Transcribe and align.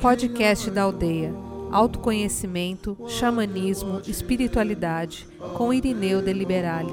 Podcast 0.00 0.70
da 0.70 0.82
Aldeia. 0.82 1.34
Autoconhecimento, 1.70 2.96
xamanismo, 3.06 4.00
espiritualidade, 4.06 5.26
com 5.56 5.72
Irineu 5.72 6.22
de 6.22 6.32
Liberale. 6.32 6.92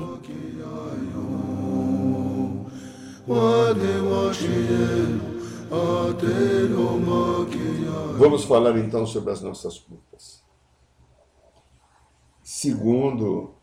Vamos 8.17 8.43
falar 8.43 8.77
então 8.77 9.05
sobre 9.05 9.31
as 9.31 9.41
nossas 9.41 9.79
culpas. 9.79 10.43
Segundo 12.43 13.55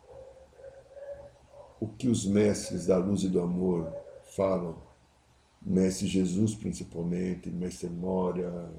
o 1.81 1.89
que 1.89 2.09
os 2.09 2.25
mestres 2.25 2.87
da 2.87 2.97
luz 2.97 3.23
e 3.23 3.29
do 3.29 3.41
amor 3.41 3.93
falam, 4.37 4.77
Mestre 5.65 6.07
Jesus 6.07 6.55
principalmente, 6.55 7.51
Mestre 7.51 7.89
Moria, 7.89 8.71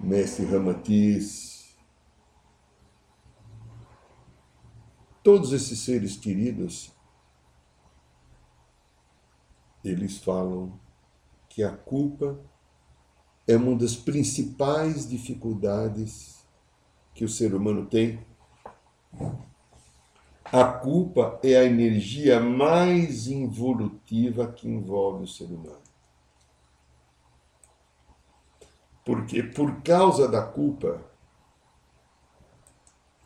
Mestre 0.00 0.44
Ramatiz, 0.46 1.76
todos 5.22 5.52
esses 5.52 5.78
seres 5.78 6.16
queridos, 6.16 6.92
eles 9.84 10.18
falam 10.18 10.78
que 11.48 11.62
a 11.62 11.70
culpa 11.70 12.38
é 13.46 13.56
uma 13.56 13.76
das 13.76 13.94
principais 13.94 15.08
dificuldades 15.08 16.44
que 17.14 17.24
o 17.24 17.28
ser 17.28 17.54
humano 17.54 17.86
tem. 17.86 18.18
A 20.56 20.62
culpa 20.66 21.40
é 21.42 21.56
a 21.56 21.64
energia 21.64 22.38
mais 22.38 23.26
involutiva 23.26 24.46
que 24.46 24.68
envolve 24.68 25.24
o 25.24 25.26
ser 25.26 25.46
humano. 25.46 25.82
Porque 29.04 29.42
por 29.42 29.82
causa 29.82 30.28
da 30.28 30.46
culpa 30.46 31.04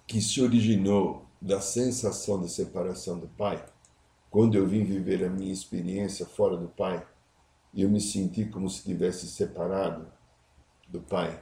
que 0.06 0.22
se 0.22 0.40
originou 0.40 1.26
da 1.38 1.60
sensação 1.60 2.40
de 2.40 2.48
separação 2.48 3.18
do 3.18 3.28
pai, 3.28 3.62
quando 4.30 4.54
eu 4.54 4.66
vim 4.66 4.82
viver 4.82 5.22
a 5.22 5.28
minha 5.28 5.52
experiência 5.52 6.24
fora 6.24 6.56
do 6.56 6.68
pai, 6.68 7.06
eu 7.74 7.90
me 7.90 8.00
senti 8.00 8.46
como 8.46 8.70
se 8.70 8.82
tivesse 8.84 9.26
separado 9.26 10.10
do 10.88 11.02
pai. 11.02 11.38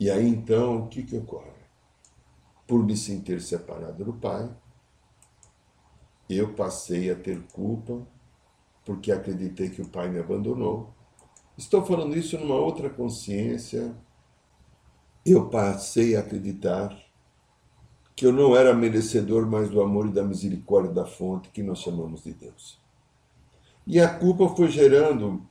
E 0.00 0.10
aí 0.10 0.26
então, 0.26 0.84
o 0.84 0.88
que 0.88 1.02
que 1.02 1.14
ocorre? 1.14 1.57
Por 2.68 2.84
me 2.84 2.96
sentir 2.96 3.40
separado 3.40 4.04
do 4.04 4.12
pai, 4.12 4.48
eu 6.28 6.54
passei 6.54 7.10
a 7.10 7.16
ter 7.16 7.42
culpa 7.48 8.06
porque 8.84 9.10
acreditei 9.10 9.70
que 9.70 9.82
o 9.82 9.88
pai 9.88 10.08
me 10.08 10.20
abandonou. 10.20 10.94
Estou 11.56 11.84
falando 11.84 12.16
isso 12.16 12.38
numa 12.38 12.54
outra 12.54 12.88
consciência. 12.88 13.96
Eu 15.26 15.48
passei 15.48 16.14
a 16.14 16.20
acreditar 16.20 16.96
que 18.14 18.26
eu 18.26 18.32
não 18.32 18.56
era 18.56 18.74
merecedor 18.74 19.46
mais 19.46 19.70
do 19.70 19.80
amor 19.80 20.06
e 20.06 20.12
da 20.12 20.22
misericórdia 20.22 20.92
da 20.92 21.06
fonte 21.06 21.50
que 21.50 21.62
nós 21.62 21.78
chamamos 21.78 22.22
de 22.22 22.34
Deus. 22.34 22.80
E 23.86 24.00
a 24.00 24.12
culpa 24.12 24.48
foi 24.48 24.68
gerando, 24.68 25.46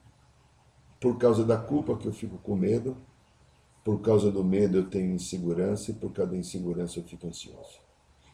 por 1.00 1.18
causa 1.18 1.44
da 1.44 1.58
culpa 1.58 1.98
que 1.98 2.08
eu 2.08 2.14
fico 2.14 2.38
com 2.38 2.56
medo, 2.56 2.96
por 3.88 4.02
causa 4.02 4.30
do 4.30 4.44
medo 4.44 4.80
eu 4.80 4.90
tenho 4.90 5.16
insegurança 5.16 5.92
e 5.92 5.94
por 5.94 6.12
causa 6.12 6.32
da 6.32 6.38
insegurança 6.38 7.00
eu 7.00 7.04
fico 7.06 7.26
ansioso. 7.26 7.80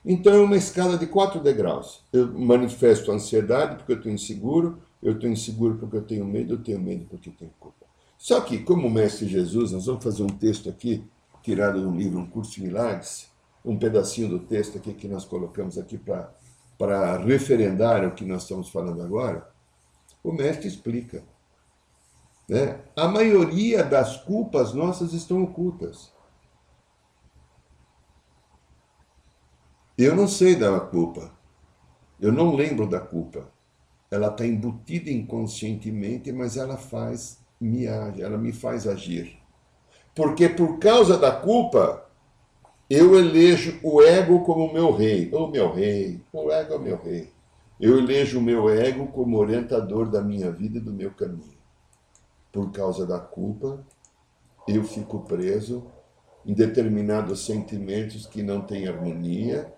Então 0.04 0.34
é 0.34 0.40
uma 0.40 0.58
escala 0.58 0.98
de 0.98 1.06
quatro 1.06 1.40
degraus. 1.40 2.04
Eu 2.12 2.34
manifesto 2.34 3.12
ansiedade 3.12 3.76
porque 3.76 3.92
eu 3.92 3.98
estou 3.98 4.12
inseguro, 4.12 4.80
eu 5.00 5.14
estou 5.14 5.30
inseguro 5.30 5.76
porque 5.76 5.98
eu 5.98 6.02
tenho 6.02 6.26
medo, 6.26 6.56
eu 6.56 6.64
tenho 6.64 6.80
medo 6.81 7.06
porque 7.08 7.30
eu 7.30 7.34
tenho 7.34 7.52
culpa. 7.59 7.86
Só 8.18 8.42
que, 8.42 8.63
como 8.63 8.88
o 8.88 8.90
Mestre 8.90 9.28
Jesus, 9.28 9.72
nós 9.72 9.86
vamos 9.86 10.03
fazer 10.03 10.24
um 10.24 10.28
texto 10.28 10.72
aqui, 10.72 11.03
tirado 11.44 11.88
um 11.88 11.96
livro, 11.96 12.18
Um 12.18 12.25
Curso 12.25 12.53
de 12.53 12.63
Milagres, 12.63 13.30
um 13.63 13.78
pedacinho 13.78 14.30
do 14.30 14.40
texto 14.40 14.80
aqui 14.80 14.92
que 14.92 15.08
nós 15.08 15.24
colocamos 15.24 15.78
aqui 15.78 16.00
para 16.00 17.18
referendar 17.18 18.03
o 18.08 18.16
que 18.16 18.25
nós 18.25 18.42
estamos 18.42 18.69
falando 18.69 19.03
agora. 19.03 19.47
O 20.24 20.31
Mestre 20.31 20.68
explica. 20.68 21.24
Né? 22.48 22.80
A 22.96 23.08
maioria 23.08 23.84
das 23.84 24.18
culpas 24.18 24.74
nossas 24.74 25.14
estão 25.14 25.44
ocultas. 25.44 26.12
Eu 29.98 30.16
não 30.16 30.28
sei 30.28 30.56
da 30.56 30.80
culpa. 30.80 31.31
Eu 32.20 32.31
não 32.31 32.56
lembro 32.56 32.88
da 32.88 33.00
culpa 33.00 33.54
ela 34.14 34.28
está 34.28 34.46
embutida 34.46 35.09
inconscientemente, 35.09 36.31
mas 36.31 36.56
ela 36.56 36.78
faz 36.78 37.40
me 37.59 37.86
ela 37.86 38.38
me 38.38 38.54
faz 38.54 38.88
agir. 38.88 39.38
Porque 40.14 40.48
por 40.48 40.78
causa 40.78 41.18
da 41.18 41.31
culpa, 41.31 42.08
eu 42.88 43.18
elejo 43.18 43.80
o 43.81 44.04
ego 44.04 44.44
como 44.44 44.72
meu 44.72 44.92
rei. 44.92 45.31
O 45.34 45.48
meu 45.48 45.74
rei, 45.74 46.22
o 46.31 46.52
ego 46.52 46.75
é 46.75 46.78
meu 46.78 46.98
rei. 47.02 47.31
Eu 47.80 47.98
elejo 47.98 48.38
o 48.38 48.42
meu 48.42 48.70
ego 48.70 49.08
como 49.08 49.38
orientador 49.38 50.08
da 50.12 50.22
minha 50.22 50.52
vida 50.52 50.78
e 50.78 50.81
do 50.81 50.94
meu 50.94 51.10
caminho. 51.12 51.53
Por 52.53 52.72
causa 52.72 53.06
da 53.06 53.19
culpa, 53.19 53.86
eu 54.66 54.86
fico 54.86 55.19
preso 55.22 55.86
em 56.46 56.53
determinados 56.53 57.46
sentimentos 57.46 58.25
que 58.25 58.41
não 58.41 58.62
têm 58.62 58.88
harmonia 58.88 59.75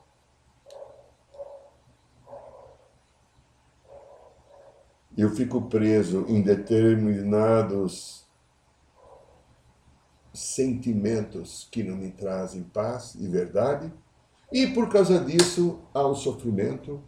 eu 5.18 5.30
fico 5.30 5.62
preso 5.64 6.26
em 6.28 6.42
determinados 6.42 8.26
sentimentos 10.34 11.68
que 11.72 11.82
não 11.82 11.96
me 11.96 12.12
trazem 12.12 12.64
paz 12.64 13.16
e 13.16 13.28
verdade, 13.28 13.92
e 14.52 14.68
por 14.68 14.90
causa 14.90 15.20
disso 15.20 15.80
há 15.94 16.06
o 16.06 16.16
sofrimento. 16.16 17.02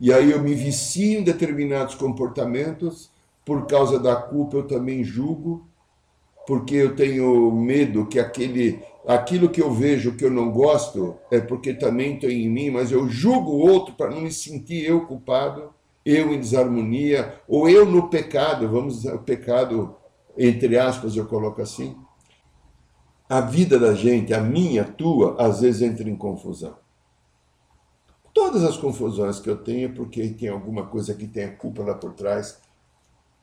E 0.00 0.12
aí 0.12 0.30
eu 0.30 0.40
me 0.40 0.54
vicio 0.54 1.20
em 1.20 1.24
determinados 1.24 1.94
comportamentos, 1.94 3.10
por 3.48 3.66
causa 3.66 3.98
da 3.98 4.14
culpa 4.14 4.58
eu 4.58 4.66
também 4.66 5.02
julgo, 5.02 5.66
porque 6.46 6.74
eu 6.74 6.94
tenho 6.94 7.50
medo 7.50 8.04
que 8.04 8.20
aquele 8.20 8.78
aquilo 9.06 9.48
que 9.48 9.62
eu 9.62 9.72
vejo 9.72 10.16
que 10.16 10.24
eu 10.26 10.30
não 10.30 10.50
gosto 10.52 11.16
é 11.30 11.40
porque 11.40 11.72
também 11.72 12.18
tem 12.18 12.44
em 12.44 12.50
mim, 12.50 12.70
mas 12.70 12.92
eu 12.92 13.08
julgo 13.08 13.52
o 13.52 13.60
outro 13.60 13.94
para 13.94 14.10
não 14.10 14.20
me 14.20 14.30
sentir 14.30 14.84
eu 14.84 15.06
culpado 15.06 15.72
eu 16.04 16.32
em 16.32 16.38
desarmonia, 16.38 17.40
ou 17.48 17.68
eu 17.68 17.84
no 17.84 18.08
pecado, 18.08 18.68
vamos 18.68 18.96
dizer, 18.96 19.14
o 19.14 19.18
pecado, 19.18 19.94
entre 20.36 20.78
aspas, 20.78 21.16
eu 21.16 21.26
coloco 21.26 21.60
assim. 21.60 21.96
A 23.28 23.42
vida 23.42 23.78
da 23.78 23.94
gente, 23.94 24.32
a 24.32 24.40
minha, 24.40 24.82
a 24.82 24.84
tua, 24.86 25.36
às 25.38 25.60
vezes 25.60 25.82
entra 25.82 26.08
em 26.08 26.16
confusão. 26.16 26.76
Todas 28.32 28.64
as 28.64 28.76
confusões 28.76 29.38
que 29.38 29.50
eu 29.50 29.56
tenho 29.58 29.86
é 29.86 29.92
porque 29.92 30.26
tem 30.30 30.48
alguma 30.48 30.86
coisa 30.86 31.12
que 31.12 31.26
tem 31.26 31.44
a 31.44 31.54
culpa 31.54 31.82
lá 31.82 31.94
por 31.94 32.14
trás. 32.14 32.58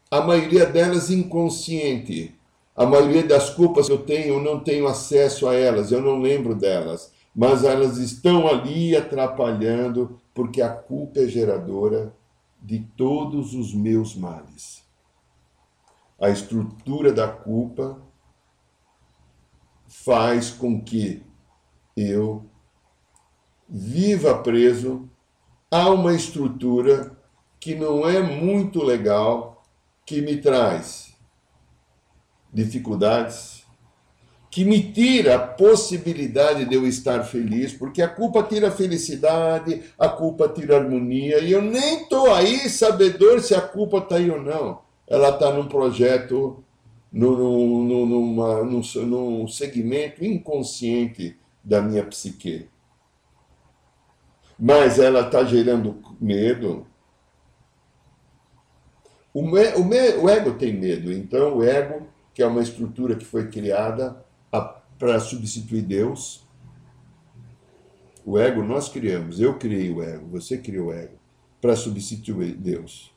A 0.09 0.21
maioria 0.21 0.65
delas 0.65 1.09
inconsciente. 1.09 2.35
A 2.75 2.85
maioria 2.85 3.23
das 3.23 3.49
culpas 3.49 3.87
que 3.87 3.93
eu 3.93 4.03
tenho, 4.03 4.35
eu 4.35 4.41
não 4.41 4.59
tenho 4.59 4.87
acesso 4.87 5.47
a 5.47 5.55
elas, 5.55 5.91
eu 5.91 6.01
não 6.01 6.19
lembro 6.19 6.55
delas. 6.55 7.11
Mas 7.33 7.63
elas 7.63 7.97
estão 7.97 8.47
ali 8.47 8.95
atrapalhando, 8.95 10.19
porque 10.33 10.61
a 10.61 10.69
culpa 10.69 11.19
é 11.19 11.27
geradora 11.27 12.13
de 12.61 12.79
todos 12.97 13.53
os 13.53 13.73
meus 13.73 14.15
males. 14.15 14.83
A 16.19 16.29
estrutura 16.29 17.11
da 17.11 17.27
culpa 17.27 18.01
faz 19.87 20.49
com 20.49 20.81
que 20.81 21.23
eu 21.95 22.45
viva 23.67 24.37
preso 24.39 25.09
a 25.69 25.89
uma 25.89 26.13
estrutura 26.13 27.17
que 27.59 27.75
não 27.75 28.07
é 28.07 28.21
muito 28.21 28.83
legal, 28.83 29.54
que 30.05 30.21
me 30.21 30.37
traz 30.37 31.13
dificuldades, 32.53 33.65
que 34.49 34.63
me 34.63 34.93
tira 34.93 35.35
a 35.35 35.39
possibilidade 35.39 36.63
de 36.63 36.75
eu 36.75 36.87
estar 36.87 37.23
feliz, 37.23 37.73
porque 37.73 38.01
a 38.01 38.07
culpa 38.07 38.41
tira 38.43 38.69
a 38.69 38.71
felicidade, 38.71 39.83
a 39.99 40.07
culpa 40.07 40.47
tira 40.47 40.77
a 40.77 40.79
harmonia, 40.79 41.39
e 41.39 41.51
eu 41.51 41.61
nem 41.61 42.03
estou 42.03 42.33
aí 42.33 42.69
sabedor 42.69 43.41
se 43.41 43.53
a 43.53 43.59
culpa 43.59 43.97
está 43.97 44.15
aí 44.15 44.29
ou 44.31 44.41
não. 44.41 44.79
Ela 45.07 45.29
está 45.29 45.51
num 45.51 45.67
projeto, 45.67 46.63
no, 47.11 47.83
no, 47.83 48.05
numa, 48.05 48.63
num, 48.63 48.81
num 49.05 49.47
segmento 49.47 50.23
inconsciente 50.23 51.37
da 51.63 51.81
minha 51.81 52.05
psique. 52.05 52.69
Mas 54.57 54.99
ela 54.99 55.21
está 55.21 55.43
gerando 55.43 56.01
medo. 56.19 56.87
O, 59.35 59.41
me, 59.41 59.67
o, 59.73 59.83
me, 59.83 59.97
o 60.11 60.29
ego 60.29 60.53
tem 60.53 60.71
medo, 60.71 61.11
então 61.11 61.57
o 61.57 61.61
ego, 61.61 62.07
que 62.33 62.41
é 62.41 62.47
uma 62.47 62.61
estrutura 62.61 63.17
que 63.17 63.25
foi 63.25 63.49
criada 63.49 64.23
para 64.97 65.19
substituir 65.19 65.81
Deus. 65.81 66.47
O 68.25 68.39
ego 68.39 68.63
nós 68.63 68.87
criamos, 68.87 69.41
eu 69.41 69.55
criei 69.55 69.91
o 69.91 70.01
ego, 70.01 70.25
você 70.29 70.57
criou 70.57 70.87
o 70.87 70.93
ego, 70.93 71.17
para 71.59 71.75
substituir 71.75 72.55
Deus. 72.55 73.13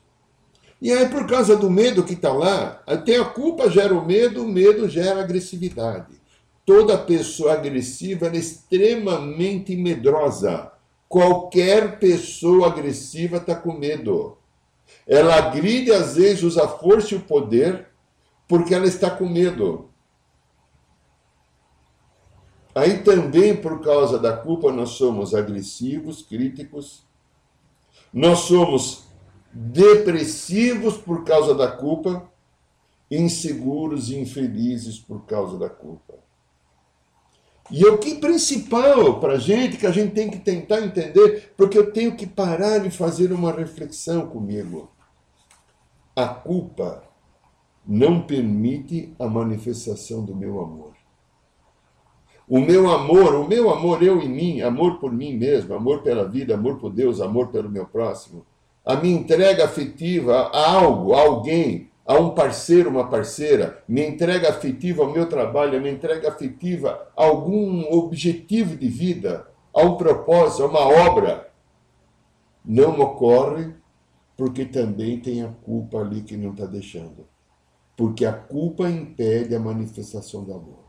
E 0.81 0.91
aí, 0.91 1.07
por 1.07 1.25
causa 1.25 1.55
do 1.55 1.69
medo 1.69 2.03
que 2.03 2.15
está 2.15 2.33
lá, 2.33 2.83
tem 3.05 3.15
a 3.17 3.23
culpa 3.23 3.69
gera 3.69 3.93
o 3.93 4.05
medo, 4.05 4.43
o 4.43 4.47
medo 4.47 4.89
gera 4.89 5.21
agressividade. 5.21 6.19
Toda 6.65 6.97
pessoa 6.97 7.53
agressiva 7.53 8.27
é 8.27 8.35
extremamente 8.35 9.73
medrosa. 9.73 10.69
Qualquer 11.07 11.97
pessoa 11.97 12.67
agressiva 12.67 13.37
está 13.37 13.55
com 13.55 13.71
medo. 13.71 14.38
Ela 15.07 15.35
agride, 15.35 15.91
às 15.91 16.15
vezes, 16.15 16.43
usa 16.43 16.65
a 16.65 16.67
força 16.67 17.13
e 17.13 17.17
o 17.17 17.21
poder, 17.21 17.87
porque 18.47 18.73
ela 18.73 18.87
está 18.87 19.09
com 19.09 19.27
medo. 19.27 19.89
Aí 22.73 23.03
também, 23.03 23.55
por 23.55 23.81
causa 23.81 24.19
da 24.19 24.37
culpa, 24.37 24.71
nós 24.71 24.91
somos 24.91 25.33
agressivos, 25.33 26.21
críticos, 26.21 27.03
nós 28.13 28.39
somos 28.39 29.03
depressivos 29.51 30.97
por 30.97 31.23
causa 31.23 31.55
da 31.55 31.69
culpa, 31.69 32.31
inseguros 33.09 34.09
e 34.09 34.19
infelizes 34.19 34.99
por 34.99 35.25
causa 35.25 35.57
da 35.57 35.69
culpa. 35.69 36.28
E 37.71 37.85
o 37.85 37.97
que 37.99 38.15
principal 38.15 39.19
para 39.19 39.33
a 39.33 39.39
gente, 39.39 39.77
que 39.77 39.85
a 39.85 39.91
gente 39.91 40.13
tem 40.13 40.29
que 40.29 40.39
tentar 40.39 40.81
entender, 40.81 41.53
porque 41.55 41.77
eu 41.77 41.91
tenho 41.91 42.15
que 42.15 42.25
parar 42.25 42.85
e 42.85 42.89
fazer 42.89 43.31
uma 43.31 43.51
reflexão 43.51 44.27
comigo. 44.27 44.91
A 46.15 46.27
culpa 46.27 47.03
não 47.87 48.21
permite 48.21 49.13
a 49.19 49.27
manifestação 49.27 50.23
do 50.23 50.35
meu 50.35 50.59
amor. 50.59 50.93
O 52.47 52.59
meu 52.59 52.89
amor, 52.89 53.35
o 53.35 53.47
meu 53.47 53.69
amor, 53.69 54.01
eu 54.01 54.19
e 54.19 54.27
mim, 54.27 54.61
amor 54.61 54.99
por 54.99 55.11
mim 55.11 55.37
mesmo, 55.37 55.75
amor 55.75 56.01
pela 56.01 56.27
vida, 56.27 56.55
amor 56.55 56.79
por 56.79 56.91
Deus, 56.91 57.21
amor 57.21 57.49
pelo 57.49 57.69
meu 57.69 57.85
próximo, 57.85 58.43
a 58.83 58.95
minha 58.95 59.19
entrega 59.19 59.65
afetiva 59.65 60.49
a 60.51 60.71
algo, 60.71 61.13
a 61.13 61.21
alguém, 61.21 61.88
a 62.09 62.15
um 62.15 62.31
parceiro, 62.31 62.89
uma 62.89 63.07
parceira, 63.07 63.83
minha 63.87 64.07
entrega 64.07 64.49
afetiva 64.49 65.03
ao 65.03 65.11
meu 65.11 65.29
trabalho, 65.29 65.77
a 65.77 65.79
minha 65.79 65.93
entrega 65.93 66.27
afetiva 66.27 67.07
a 67.15 67.23
algum 67.23 67.83
objetivo 67.93 68.75
de 68.75 68.87
vida, 68.87 69.47
a 69.71 69.83
um 69.83 69.95
propósito, 69.95 70.63
a 70.63 70.65
uma 70.65 70.79
obra, 70.79 71.53
não 72.65 72.99
ocorre 72.99 73.75
porque 74.35 74.65
também 74.65 75.19
tem 75.19 75.43
a 75.43 75.49
culpa 75.49 75.99
ali 75.99 76.23
que 76.23 76.35
não 76.35 76.49
está 76.49 76.65
deixando. 76.65 77.27
Porque 77.95 78.25
a 78.25 78.33
culpa 78.33 78.89
impede 78.89 79.53
a 79.53 79.59
manifestação 79.59 80.43
do 80.43 80.51
amor. 80.51 80.85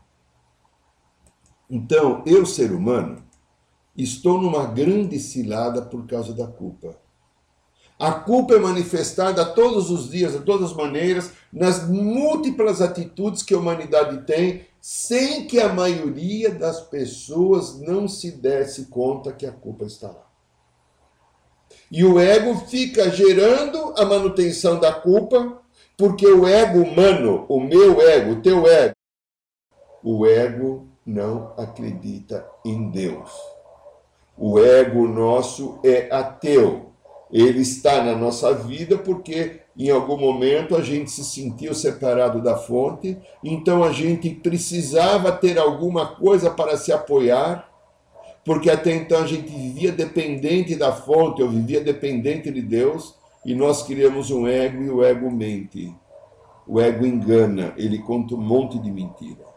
Então, 1.69 2.23
eu, 2.25 2.47
ser 2.47 2.71
humano, 2.71 3.23
estou 3.95 4.41
numa 4.41 4.65
grande 4.65 5.19
cilada 5.19 5.83
por 5.83 6.07
causa 6.07 6.33
da 6.33 6.47
culpa. 6.47 6.99
A 8.01 8.13
culpa 8.13 8.55
é 8.55 8.57
manifestada 8.57 9.45
todos 9.45 9.91
os 9.91 10.09
dias, 10.09 10.33
de 10.33 10.39
todas 10.39 10.71
as 10.71 10.75
maneiras, 10.75 11.33
nas 11.53 11.87
múltiplas 11.87 12.81
atitudes 12.81 13.43
que 13.43 13.53
a 13.53 13.59
humanidade 13.59 14.25
tem, 14.25 14.65
sem 14.81 15.45
que 15.45 15.59
a 15.59 15.71
maioria 15.71 16.49
das 16.49 16.81
pessoas 16.81 17.79
não 17.79 18.07
se 18.07 18.31
desse 18.31 18.85
conta 18.85 19.31
que 19.31 19.45
a 19.45 19.51
culpa 19.51 19.85
está 19.85 20.07
lá. 20.07 20.25
E 21.91 22.03
o 22.03 22.19
ego 22.19 22.55
fica 22.65 23.07
gerando 23.11 23.93
a 23.95 24.03
manutenção 24.03 24.79
da 24.79 24.91
culpa, 24.91 25.61
porque 25.95 26.25
o 26.25 26.47
ego 26.47 26.79
humano, 26.79 27.45
o 27.47 27.59
meu 27.59 28.01
ego, 28.01 28.31
o 28.31 28.41
teu 28.41 28.65
ego, 28.65 28.95
o 30.03 30.25
ego 30.25 30.87
não 31.05 31.53
acredita 31.55 32.49
em 32.65 32.89
Deus. 32.89 33.29
O 34.35 34.57
ego 34.57 35.07
nosso 35.07 35.79
é 35.83 36.09
ateu 36.11 36.90
ele 37.31 37.61
está 37.61 38.03
na 38.03 38.15
nossa 38.15 38.53
vida 38.53 38.97
porque 38.97 39.61
em 39.77 39.89
algum 39.89 40.17
momento 40.17 40.75
a 40.75 40.81
gente 40.81 41.09
se 41.09 41.23
sentiu 41.23 41.73
separado 41.73 42.41
da 42.41 42.57
fonte, 42.57 43.17
então 43.43 43.83
a 43.83 43.91
gente 43.91 44.29
precisava 44.29 45.31
ter 45.31 45.57
alguma 45.57 46.05
coisa 46.15 46.49
para 46.51 46.75
se 46.75 46.91
apoiar, 46.91 47.69
porque 48.43 48.69
até 48.69 48.93
então 48.93 49.23
a 49.23 49.27
gente 49.27 49.49
vivia 49.49 49.91
dependente 49.91 50.75
da 50.75 50.91
fonte, 50.91 51.41
eu 51.41 51.49
vivia 51.49 51.81
dependente 51.81 52.51
de 52.51 52.61
Deus, 52.61 53.15
e 53.45 53.55
nós 53.55 53.81
criamos 53.83 54.29
um 54.29 54.45
ego 54.45 54.83
e 54.83 54.89
o 54.89 55.03
ego 55.03 55.31
mente. 55.31 55.95
O 56.67 56.79
ego 56.79 57.05
engana, 57.05 57.73
ele 57.77 57.99
conta 57.99 58.35
um 58.35 58.41
monte 58.41 58.77
de 58.77 58.91
mentira. 58.91 59.51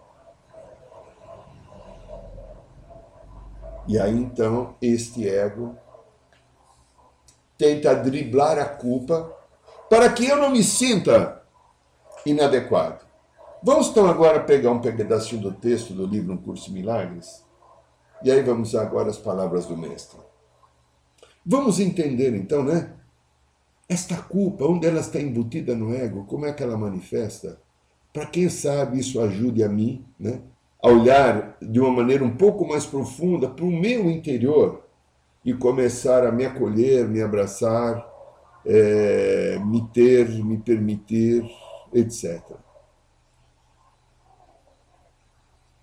E 3.86 3.98
aí 3.98 4.16
então 4.16 4.74
este 4.80 5.28
ego 5.28 5.76
tenta 7.56 7.94
driblar 7.94 8.58
a 8.58 8.64
culpa 8.64 9.32
para 9.88 10.12
que 10.12 10.26
eu 10.26 10.36
não 10.36 10.50
me 10.50 10.62
sinta 10.62 11.42
inadequado. 12.26 13.04
Vamos 13.62 13.88
então 13.88 14.06
agora 14.06 14.40
pegar 14.40 14.70
um 14.70 14.80
pedacinho 14.80 15.40
do 15.40 15.52
texto 15.52 15.94
do 15.94 16.06
livro 16.06 16.32
Um 16.32 16.36
Curso 16.36 16.66
de 16.66 16.72
Milagres 16.72 17.44
e 18.22 18.30
aí 18.30 18.42
vamos 18.42 18.74
agora 18.74 19.10
às 19.10 19.18
palavras 19.18 19.66
do 19.66 19.76
Mestre. 19.76 20.18
Vamos 21.44 21.78
entender 21.78 22.34
então, 22.34 22.64
né? 22.64 22.90
Esta 23.86 24.16
culpa, 24.16 24.64
onde 24.64 24.86
ela 24.86 25.00
está 25.00 25.20
embutida 25.20 25.74
no 25.74 25.94
ego, 25.94 26.24
como 26.24 26.46
é 26.46 26.52
que 26.52 26.62
ela 26.62 26.76
manifesta? 26.76 27.60
Para 28.12 28.26
quem 28.26 28.48
sabe 28.48 28.98
isso 28.98 29.20
ajude 29.20 29.62
a 29.62 29.68
mim, 29.68 30.06
né? 30.18 30.40
A 30.82 30.88
olhar 30.88 31.56
de 31.60 31.80
uma 31.80 31.90
maneira 31.90 32.24
um 32.24 32.34
pouco 32.34 32.66
mais 32.66 32.86
profunda 32.86 33.48
para 33.48 33.64
o 33.64 33.70
meu 33.70 34.10
interior 34.10 34.83
e 35.44 35.52
começar 35.52 36.26
a 36.26 36.32
me 36.32 36.46
acolher, 36.46 37.06
me 37.06 37.20
abraçar, 37.20 38.04
é, 38.64 39.58
me 39.64 39.86
ter, 39.88 40.28
me 40.42 40.56
permitir, 40.58 41.44
etc. 41.92 42.42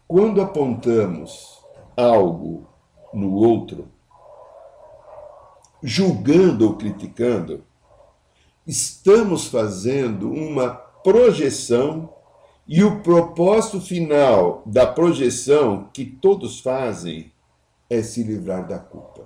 Quando 0.07 0.41
apontamos 0.41 1.63
algo 1.95 2.67
no 3.13 3.33
outro, 3.33 3.87
julgando 5.83 6.67
ou 6.67 6.75
criticando, 6.75 7.63
estamos 8.65 9.47
fazendo 9.47 10.31
uma 10.31 10.69
projeção 10.69 12.13
e 12.67 12.83
o 12.83 13.01
propósito 13.01 13.81
final 13.81 14.63
da 14.65 14.85
projeção 14.85 15.89
que 15.93 16.05
todos 16.05 16.59
fazem 16.59 17.31
é 17.89 18.01
se 18.01 18.23
livrar 18.23 18.67
da 18.67 18.79
culpa. 18.79 19.20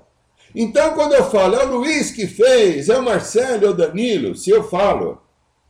Então, 0.55 0.93
quando 0.93 1.13
eu 1.13 1.25
falo, 1.25 1.55
é 1.55 1.65
o 1.65 1.77
Luiz 1.79 2.11
que 2.11 2.25
fez, 2.27 2.87
é 2.87 2.97
o 2.97 3.03
Marcelo, 3.03 3.65
é 3.65 3.69
o 3.69 3.73
Danilo, 3.73 4.35
se 4.35 4.49
eu 4.49 4.63
falo, 4.63 5.21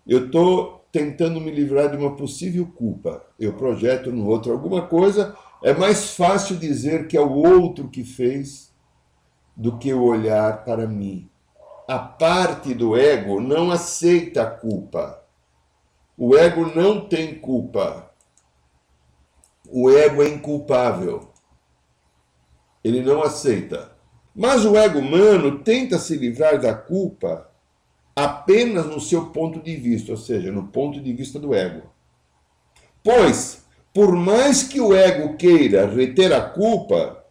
eu 0.07 0.27
estou 0.27 0.86
tentando 0.91 1.41
me 1.41 1.50
livrar 1.50 1.89
de 1.89 1.98
uma 1.98 2.15
possível 2.15 2.67
culpa. 2.67 3.25
Eu 3.39 3.53
projeto 3.53 4.12
no 4.12 4.27
outro 4.27 4.51
alguma 4.51 4.83
coisa, 4.83 5.36
é 5.63 5.74
mais 5.74 6.12
fácil 6.12 6.55
dizer 6.57 7.07
que 7.07 7.17
é 7.17 7.19
o 7.19 7.31
outro 7.31 7.89
que 7.89 8.03
fez 8.03 8.71
do 9.57 9.75
que 9.79 9.91
olhar 9.91 10.63
para 10.63 10.86
mim. 10.86 11.27
A 11.88 11.98
parte 11.98 12.75
do 12.75 12.95
ego 12.95 13.41
não 13.41 13.71
aceita 13.71 14.43
a 14.43 14.51
culpa. 14.51 15.24
O 16.15 16.38
ego 16.38 16.67
não 16.75 17.07
tem 17.07 17.39
culpa. 17.39 18.12
O 19.67 19.89
ego 19.89 20.21
é 20.21 20.29
inculpável. 20.29 21.31
Ele 22.83 23.01
não 23.01 23.24
aceita. 23.24 23.94
Mas 24.36 24.65
o 24.65 24.75
ego 24.75 25.00
humano 25.00 25.60
tenta 25.60 25.98
se 25.98 26.18
livrar 26.18 26.60
da 26.60 26.74
culpa 26.74 27.50
apenas 28.13 28.86
no 28.86 29.00
seu 29.00 29.27
ponto 29.27 29.62
de 29.62 29.75
vista, 29.77 30.12
ou 30.12 30.18
seja, 30.18 30.51
no 30.51 30.68
ponto 30.68 31.00
de 31.01 31.13
vista 31.13 31.39
do 31.39 31.54
ego. 31.54 31.84
Pois, 33.01 33.63
por 33.94 34.13
mais 34.13 34.63
que 34.63 34.82
o 34.82 34.94
ego 34.94 35.38
queira 35.38 35.88
reter 35.88 36.34
a 36.34 36.42
culpa, 36.42 37.24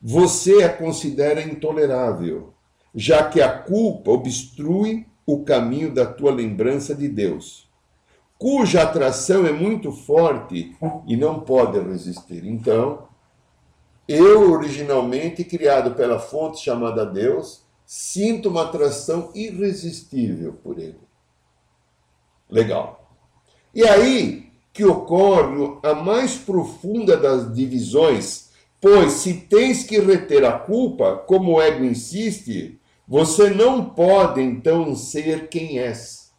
você 0.00 0.62
a 0.62 0.68
considera 0.68 1.40
intolerável, 1.40 2.52
já 2.94 3.28
que 3.28 3.40
a 3.40 3.50
culpa 3.50 4.10
obstrui 4.10 5.06
o 5.26 5.42
caminho 5.42 5.92
da 5.92 6.04
tua 6.04 6.32
lembrança 6.32 6.94
de 6.94 7.08
Deus, 7.08 7.68
cuja 8.38 8.82
atração 8.82 9.46
é 9.46 9.52
muito 9.52 9.90
forte 9.90 10.76
e 11.06 11.16
não 11.16 11.40
pode 11.40 11.78
resistir. 11.80 12.44
Então, 12.44 13.07
eu, 14.08 14.50
originalmente 14.50 15.44
criado 15.44 15.94
pela 15.94 16.18
fonte 16.18 16.64
chamada 16.64 17.04
Deus, 17.04 17.62
sinto 17.84 18.48
uma 18.48 18.62
atração 18.62 19.30
irresistível 19.34 20.54
por 20.62 20.78
ele. 20.78 20.98
Legal. 22.50 23.14
E 23.74 23.84
aí 23.84 24.48
que 24.72 24.84
ocorre 24.84 25.78
a 25.82 25.92
mais 25.92 26.36
profunda 26.36 27.16
das 27.16 27.52
divisões, 27.52 28.48
pois 28.80 29.12
se 29.14 29.34
tens 29.34 29.84
que 29.84 29.98
reter 29.98 30.44
a 30.44 30.52
culpa, 30.52 31.16
como 31.26 31.56
o 31.56 31.60
ego 31.60 31.84
insiste, 31.84 32.78
você 33.06 33.50
não 33.50 33.84
pode 33.84 34.40
então 34.40 34.94
ser 34.94 35.48
quem 35.48 35.78
és. 35.78 36.32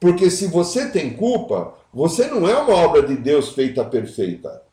Porque 0.00 0.30
se 0.30 0.46
você 0.46 0.90
tem 0.90 1.14
culpa, 1.14 1.74
você 1.92 2.26
não 2.26 2.48
é 2.48 2.56
uma 2.56 2.74
obra 2.74 3.02
de 3.02 3.16
Deus 3.16 3.50
feita 3.50 3.84
perfeita. 3.84 4.63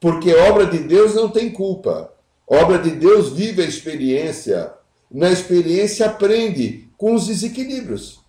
Porque 0.00 0.34
obra 0.34 0.66
de 0.66 0.78
Deus 0.78 1.14
não 1.14 1.28
tem 1.28 1.50
culpa. 1.50 2.12
Obra 2.46 2.78
de 2.78 2.90
Deus 2.90 3.32
vive 3.32 3.62
a 3.62 3.66
experiência. 3.66 4.72
Na 5.10 5.30
experiência 5.30 6.06
aprende 6.06 6.88
com 6.96 7.14
os 7.14 7.26
desequilíbrios. 7.26 8.20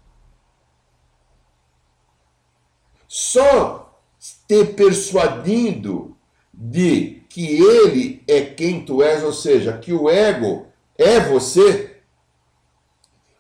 só 3.10 4.00
te 4.48 4.64
persuadindo 4.64 6.16
de 6.54 7.24
que 7.28 7.58
ele 7.58 8.24
é 8.28 8.42
quem 8.42 8.86
tu 8.86 9.02
és, 9.02 9.24
ou 9.24 9.34
seja, 9.34 9.76
que 9.80 9.92
o 9.92 10.08
ego 10.08 10.68
é 10.96 11.20
você, 11.20 11.98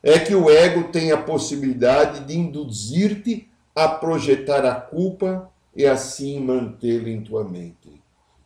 é 0.01 0.17
que 0.17 0.33
o 0.33 0.49
ego 0.49 0.91
tem 0.91 1.11
a 1.11 1.21
possibilidade 1.21 2.25
de 2.25 2.35
induzir-te 2.35 3.47
a 3.75 3.87
projetar 3.87 4.65
a 4.65 4.73
culpa 4.73 5.51
e 5.75 5.85
assim 5.85 6.39
mantê-la 6.39 7.09
em 7.09 7.21
tua 7.21 7.43
mente. 7.43 7.98